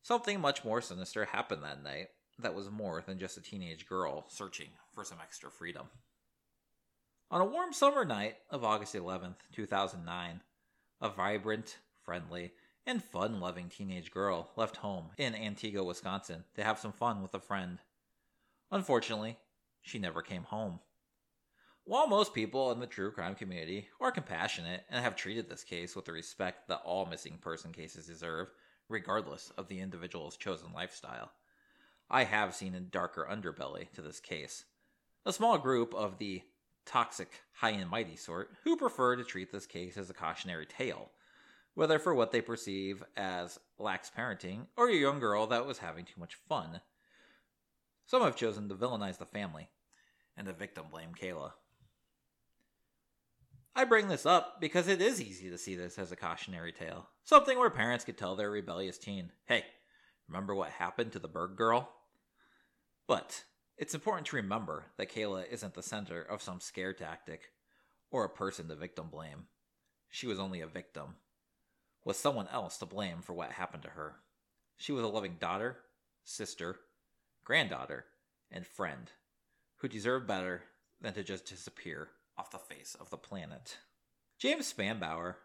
something 0.02 0.40
much 0.40 0.64
more 0.64 0.80
sinister 0.80 1.24
happened 1.24 1.64
that 1.64 1.82
night 1.82 2.08
that 2.38 2.54
was 2.54 2.70
more 2.70 3.02
than 3.04 3.18
just 3.18 3.36
a 3.36 3.42
teenage 3.42 3.88
girl 3.88 4.24
searching 4.28 4.68
for 4.94 5.04
some 5.04 5.18
extra 5.20 5.50
freedom. 5.50 5.88
On 7.30 7.40
a 7.40 7.44
warm 7.44 7.72
summer 7.72 8.04
night 8.04 8.36
of 8.50 8.64
August 8.64 8.94
11th, 8.94 9.36
2009, 9.52 10.40
a 11.00 11.08
vibrant, 11.10 11.78
friendly, 12.02 12.52
and 12.86 13.04
fun 13.04 13.40
loving 13.40 13.68
teenage 13.68 14.10
girl 14.10 14.50
left 14.56 14.76
home 14.76 15.10
in 15.18 15.34
Antigo, 15.34 15.84
Wisconsin 15.84 16.44
to 16.54 16.64
have 16.64 16.78
some 16.78 16.92
fun 16.92 17.20
with 17.20 17.34
a 17.34 17.40
friend. 17.40 17.80
Unfortunately, 18.70 19.38
she 19.80 19.98
never 19.98 20.20
came 20.20 20.42
home. 20.42 20.80
While 21.84 22.06
most 22.06 22.34
people 22.34 22.70
in 22.70 22.80
the 22.80 22.86
true 22.86 23.10
crime 23.10 23.34
community 23.34 23.88
are 23.98 24.12
compassionate 24.12 24.84
and 24.90 25.02
have 25.02 25.16
treated 25.16 25.48
this 25.48 25.64
case 25.64 25.96
with 25.96 26.04
the 26.04 26.12
respect 26.12 26.68
that 26.68 26.82
all 26.84 27.06
missing 27.06 27.38
person 27.38 27.72
cases 27.72 28.06
deserve, 28.06 28.48
regardless 28.90 29.50
of 29.56 29.68
the 29.68 29.80
individual's 29.80 30.36
chosen 30.36 30.72
lifestyle, 30.74 31.32
I 32.10 32.24
have 32.24 32.54
seen 32.54 32.74
a 32.74 32.80
darker 32.80 33.26
underbelly 33.30 33.90
to 33.92 34.02
this 34.02 34.20
case. 34.20 34.64
A 35.24 35.32
small 35.32 35.56
group 35.56 35.94
of 35.94 36.18
the 36.18 36.42
toxic, 36.84 37.40
high 37.54 37.70
and 37.70 37.90
mighty 37.90 38.16
sort 38.16 38.50
who 38.64 38.76
prefer 38.76 39.16
to 39.16 39.24
treat 39.24 39.50
this 39.50 39.66
case 39.66 39.96
as 39.96 40.10
a 40.10 40.14
cautionary 40.14 40.66
tale, 40.66 41.10
whether 41.72 41.98
for 41.98 42.14
what 42.14 42.32
they 42.32 42.42
perceive 42.42 43.02
as 43.16 43.58
lax 43.78 44.10
parenting 44.14 44.66
or 44.76 44.90
a 44.90 44.94
young 44.94 45.20
girl 45.20 45.46
that 45.46 45.64
was 45.64 45.78
having 45.78 46.04
too 46.04 46.20
much 46.20 46.34
fun 46.34 46.82
some 48.08 48.22
have 48.22 48.34
chosen 48.34 48.68
to 48.68 48.74
villainize 48.74 49.18
the 49.18 49.26
family 49.26 49.68
and 50.36 50.48
the 50.48 50.52
victim 50.52 50.86
blame 50.90 51.10
Kayla. 51.14 51.52
I 53.76 53.84
bring 53.84 54.08
this 54.08 54.26
up 54.26 54.60
because 54.60 54.88
it 54.88 55.00
is 55.00 55.22
easy 55.22 55.48
to 55.50 55.58
see 55.58 55.76
this 55.76 55.96
as 56.00 56.10
a 56.10 56.16
cautionary 56.16 56.72
tale, 56.72 57.08
something 57.22 57.56
where 57.56 57.70
parents 57.70 58.04
could 58.04 58.18
tell 58.18 58.34
their 58.34 58.50
rebellious 58.50 58.98
teen, 58.98 59.30
hey, 59.46 59.62
Remember 60.28 60.54
what 60.54 60.70
happened 60.70 61.12
to 61.12 61.18
the 61.18 61.28
Berg 61.28 61.56
girl? 61.56 61.88
But 63.06 63.44
it's 63.78 63.94
important 63.94 64.26
to 64.28 64.36
remember 64.36 64.86
that 64.98 65.10
Kayla 65.10 65.50
isn't 65.50 65.74
the 65.74 65.82
center 65.82 66.20
of 66.20 66.42
some 66.42 66.60
scare 66.60 66.92
tactic 66.92 67.52
or 68.10 68.24
a 68.24 68.28
person 68.28 68.68
to 68.68 68.76
victim 68.76 69.08
blame. 69.10 69.46
She 70.10 70.26
was 70.26 70.38
only 70.38 70.60
a 70.60 70.66
victim, 70.66 71.16
with 72.04 72.16
someone 72.16 72.48
else 72.52 72.78
to 72.78 72.86
blame 72.86 73.22
for 73.22 73.32
what 73.32 73.52
happened 73.52 73.82
to 73.84 73.90
her. 73.90 74.16
She 74.76 74.92
was 74.92 75.04
a 75.04 75.08
loving 75.08 75.36
daughter, 75.40 75.78
sister, 76.24 76.76
granddaughter, 77.48 78.04
and 78.50 78.66
friend 78.66 79.10
who 79.76 79.88
deserved 79.88 80.26
better 80.26 80.64
than 81.00 81.14
to 81.14 81.24
just 81.24 81.46
disappear 81.46 82.08
off 82.36 82.50
the 82.50 82.58
face 82.58 82.94
of 83.00 83.08
the 83.08 83.16
planet. 83.16 83.78
James 84.38 84.70
Spanbauer 84.70 85.36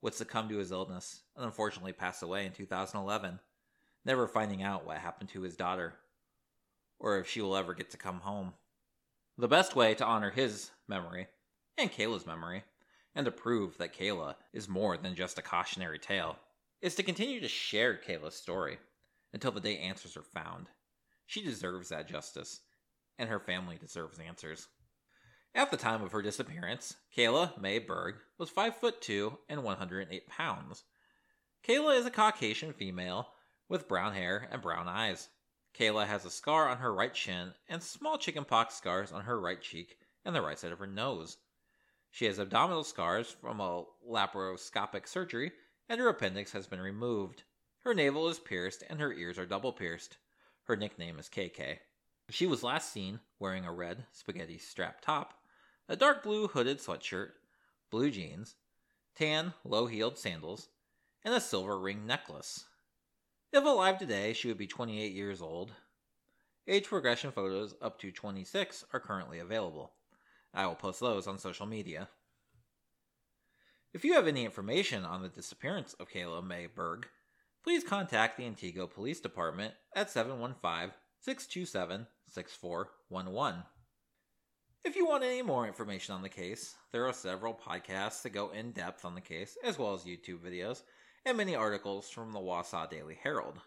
would 0.00 0.14
succumb 0.14 0.48
to 0.48 0.56
his 0.56 0.72
illness 0.72 1.20
and 1.36 1.44
unfortunately 1.44 1.92
pass 1.92 2.22
away 2.22 2.46
in 2.46 2.52
2011, 2.52 3.40
never 4.06 4.26
finding 4.26 4.62
out 4.62 4.86
what 4.86 4.96
happened 4.96 5.28
to 5.28 5.42
his 5.42 5.54
daughter 5.54 5.92
or 6.98 7.18
if 7.18 7.28
she 7.28 7.42
will 7.42 7.54
ever 7.54 7.74
get 7.74 7.90
to 7.90 7.98
come 7.98 8.20
home. 8.20 8.54
The 9.36 9.46
best 9.46 9.76
way 9.76 9.94
to 9.96 10.04
honor 10.06 10.30
his 10.30 10.70
memory 10.88 11.26
and 11.76 11.92
Kayla's 11.92 12.26
memory 12.26 12.64
and 13.14 13.26
to 13.26 13.30
prove 13.30 13.76
that 13.76 13.94
Kayla 13.94 14.36
is 14.54 14.66
more 14.66 14.96
than 14.96 15.14
just 15.14 15.38
a 15.38 15.42
cautionary 15.42 15.98
tale 15.98 16.36
is 16.80 16.94
to 16.94 17.02
continue 17.02 17.38
to 17.42 17.48
share 17.48 18.00
Kayla's 18.02 18.34
story 18.34 18.78
until 19.34 19.52
the 19.52 19.60
day 19.60 19.76
answers 19.76 20.16
are 20.16 20.22
found. 20.22 20.68
She 21.30 21.44
deserves 21.44 21.90
that 21.90 22.08
justice, 22.08 22.60
and 23.16 23.28
her 23.28 23.38
family 23.38 23.78
deserves 23.78 24.18
answers. 24.18 24.66
At 25.54 25.70
the 25.70 25.76
time 25.76 26.02
of 26.02 26.10
her 26.10 26.22
disappearance, 26.22 26.96
Kayla 27.16 27.56
May 27.56 27.78
Berg 27.78 28.16
was 28.36 28.50
5 28.50 28.74
foot 28.74 29.00
2 29.00 29.38
and 29.48 29.62
108 29.62 30.26
pounds. 30.26 30.82
Kayla 31.62 31.96
is 31.96 32.04
a 32.04 32.10
Caucasian 32.10 32.72
female 32.72 33.32
with 33.68 33.86
brown 33.86 34.14
hair 34.14 34.48
and 34.50 34.60
brown 34.60 34.88
eyes. 34.88 35.28
Kayla 35.72 36.04
has 36.08 36.24
a 36.24 36.32
scar 36.32 36.68
on 36.68 36.78
her 36.78 36.92
right 36.92 37.14
chin 37.14 37.54
and 37.68 37.80
small 37.80 38.18
chickenpox 38.18 38.74
scars 38.74 39.12
on 39.12 39.22
her 39.22 39.40
right 39.40 39.62
cheek 39.62 39.98
and 40.24 40.34
the 40.34 40.42
right 40.42 40.58
side 40.58 40.72
of 40.72 40.80
her 40.80 40.86
nose. 40.88 41.36
She 42.10 42.24
has 42.24 42.40
abdominal 42.40 42.82
scars 42.82 43.30
from 43.30 43.60
a 43.60 43.84
laparoscopic 44.04 45.06
surgery, 45.06 45.52
and 45.88 46.00
her 46.00 46.08
appendix 46.08 46.50
has 46.50 46.66
been 46.66 46.80
removed. 46.80 47.44
Her 47.84 47.94
navel 47.94 48.28
is 48.28 48.40
pierced, 48.40 48.82
and 48.90 49.00
her 49.00 49.12
ears 49.12 49.38
are 49.38 49.46
double 49.46 49.72
pierced. 49.72 50.16
Her 50.70 50.76
nickname 50.76 51.18
is 51.18 51.28
KK. 51.28 51.78
She 52.28 52.46
was 52.46 52.62
last 52.62 52.92
seen 52.92 53.18
wearing 53.40 53.64
a 53.64 53.72
red 53.72 54.04
spaghetti 54.12 54.56
strap 54.56 55.00
top, 55.00 55.34
a 55.88 55.96
dark 55.96 56.22
blue 56.22 56.46
hooded 56.46 56.78
sweatshirt, 56.78 57.30
blue 57.90 58.08
jeans, 58.08 58.54
tan 59.16 59.54
low 59.64 59.86
heeled 59.86 60.16
sandals, 60.16 60.68
and 61.24 61.34
a 61.34 61.40
silver 61.40 61.76
ring 61.76 62.06
necklace. 62.06 62.66
If 63.52 63.64
alive 63.64 63.98
today, 63.98 64.32
she 64.32 64.46
would 64.46 64.58
be 64.58 64.68
28 64.68 65.10
years 65.10 65.42
old. 65.42 65.72
Age 66.68 66.86
progression 66.86 67.32
photos 67.32 67.74
up 67.82 67.98
to 67.98 68.12
26 68.12 68.84
are 68.92 69.00
currently 69.00 69.40
available. 69.40 69.94
I 70.54 70.68
will 70.68 70.76
post 70.76 71.00
those 71.00 71.26
on 71.26 71.40
social 71.40 71.66
media. 71.66 72.10
If 73.92 74.04
you 74.04 74.12
have 74.12 74.28
any 74.28 74.44
information 74.44 75.04
on 75.04 75.22
the 75.22 75.28
disappearance 75.28 75.94
of 75.94 76.08
Kayla 76.08 76.46
May 76.46 76.68
Berg, 76.68 77.08
please 77.62 77.84
contact 77.84 78.36
the 78.36 78.44
Antigo 78.44 78.90
Police 78.90 79.20
Department 79.20 79.74
at 79.94 80.10
715 80.10 80.92
627 81.20 82.06
6411. 82.28 83.62
If 84.82 84.96
you 84.96 85.06
want 85.06 85.24
any 85.24 85.42
more 85.42 85.66
information 85.66 86.14
on 86.14 86.22
the 86.22 86.28
case, 86.28 86.74
there 86.90 87.06
are 87.06 87.12
several 87.12 87.52
podcasts 87.52 88.22
that 88.22 88.30
go 88.30 88.50
in 88.50 88.72
depth 88.72 89.04
on 89.04 89.14
the 89.14 89.20
case, 89.20 89.58
as 89.62 89.78
well 89.78 89.92
as 89.92 90.04
YouTube 90.04 90.38
videos 90.38 90.82
and 91.26 91.36
many 91.36 91.54
articles 91.54 92.08
from 92.08 92.32
the 92.32 92.38
Wausau 92.38 92.88
Daily 92.88 93.18
Herald. 93.22 93.60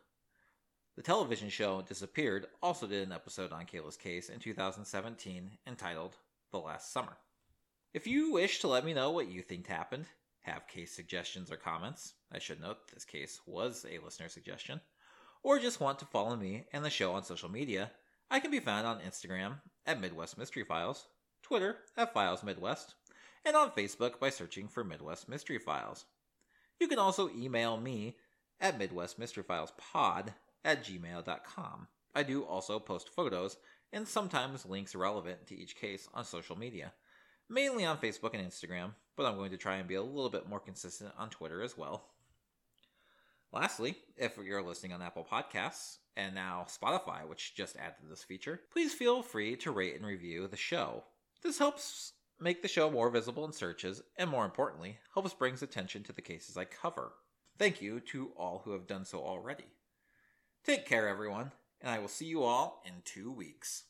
The 0.96 1.04
television 1.04 1.50
show 1.50 1.82
Disappeared 1.82 2.48
also 2.62 2.88
did 2.88 3.06
an 3.06 3.14
episode 3.14 3.52
on 3.52 3.66
Kayla's 3.66 3.98
case 3.98 4.30
in 4.30 4.40
2017 4.40 5.52
entitled 5.68 6.18
The 6.52 6.60
Last 6.60 6.92
Summer. 6.92 7.18
If 7.94 8.08
you 8.08 8.32
wish 8.32 8.60
to 8.60 8.68
let 8.68 8.86
me 8.86 8.94
know 8.94 9.12
what 9.12 9.28
you 9.28 9.44
think 9.44 9.68
happened, 9.68 10.06
have 10.44 10.68
case 10.68 10.96
suggestions 10.96 11.52
or 11.52 11.58
comments, 11.58 12.14
I 12.32 12.40
should 12.40 12.62
note 12.62 12.88
this 12.94 13.06
case 13.06 13.42
was 13.46 13.86
a 13.90 14.04
listener 14.04 14.30
suggestion, 14.30 14.80
or 15.42 15.60
just 15.60 15.82
want 15.82 16.00
to 16.00 16.06
follow 16.06 16.36
me 16.36 16.66
and 16.72 16.86
the 16.86 16.90
show 16.90 17.14
on 17.14 17.24
social 17.24 17.50
media, 17.50 17.92
I 18.30 18.40
can 18.40 18.52
be 18.52 18.60
found 18.60 18.88
on 18.88 19.02
Instagram 19.02 19.56
at 19.86 20.00
Midwest 20.00 20.38
Mystery 20.38 20.64
Files, 20.64 21.08
Twitter 21.42 21.78
at 21.98 22.14
Files 22.14 22.44
Midwest, 22.44 22.96
and 23.46 23.56
on 23.56 23.72
Facebook 23.72 24.20
by 24.20 24.30
searching 24.30 24.68
for 24.68 24.84
Midwest 24.84 25.28
Mystery 25.28 25.58
Files. 25.58 26.06
You 26.80 26.88
can 26.88 27.00
also 27.00 27.30
email 27.30 27.78
me 27.78 28.18
at 28.60 28.80
MidwestMysteryFilesPod 28.80 30.34
at 30.66 30.84
gmail.com. 30.84 31.88
I 32.16 32.24
do 32.24 32.44
also 32.44 32.80
post 32.80 33.10
photos 33.10 33.58
and 33.92 34.08
sometimes 34.08 34.66
links 34.66 34.96
relevant 34.96 35.48
to 35.48 35.56
each 35.56 35.76
case 35.76 36.08
on 36.14 36.26
social 36.26 36.58
media, 36.58 36.94
mainly 37.50 37.86
on 37.86 37.98
Facebook 37.98 38.34
and 38.34 38.48
Instagram, 38.48 38.92
but 39.16 39.26
I'm 39.26 39.38
going 39.38 39.52
to 39.52 39.58
try 39.58 39.76
and 39.76 39.88
be 39.88 39.96
a 39.96 40.04
little 40.04 40.30
bit 40.30 40.50
more 40.50 40.60
consistent 40.60 41.12
on 41.18 41.30
Twitter 41.30 41.62
as 41.62 41.78
well. 41.78 42.06
Lastly, 43.52 43.96
if 44.18 44.38
you're 44.44 44.64
listening 44.64 44.94
on 44.94 45.02
Apple 45.02 45.28
Podcasts 45.32 45.98
and 46.18 46.34
now 46.34 46.66
Spotify, 46.68 47.28
which 47.28 47.54
just 47.56 47.76
added 47.76 47.96
this 48.10 48.24
feature, 48.24 48.62
please 48.72 48.94
feel 48.94 49.22
free 49.22 49.56
to 49.58 49.72
rate 49.72 49.96
and 49.96 50.06
review 50.06 50.48
the 50.48 50.58
show. 50.58 51.04
This 51.44 51.60
helps 51.60 52.14
make 52.40 52.62
the 52.62 52.68
show 52.68 52.90
more 52.90 53.12
visible 53.12 53.46
in 53.46 53.52
searches, 53.52 54.02
and 54.18 54.30
more 54.30 54.46
importantly, 54.46 54.98
helps 55.14 55.34
brings 55.34 55.62
attention 55.62 56.04
to 56.04 56.14
the 56.14 56.22
cases 56.22 56.58
I 56.58 56.66
cover. 56.66 57.12
Thank 57.60 57.82
you 57.82 58.00
to 58.12 58.32
all 58.36 58.64
who 58.66 58.72
have 58.72 58.88
done 58.88 59.06
so 59.06 59.20
already. 59.20 59.66
Take 60.66 60.88
care, 60.88 61.08
everyone, 61.08 61.52
and 61.80 61.92
I 61.92 62.00
will 62.00 62.08
see 62.08 62.26
you 62.26 62.44
all 62.44 62.82
in 62.86 62.94
two 63.06 63.32
weeks. 63.32 63.84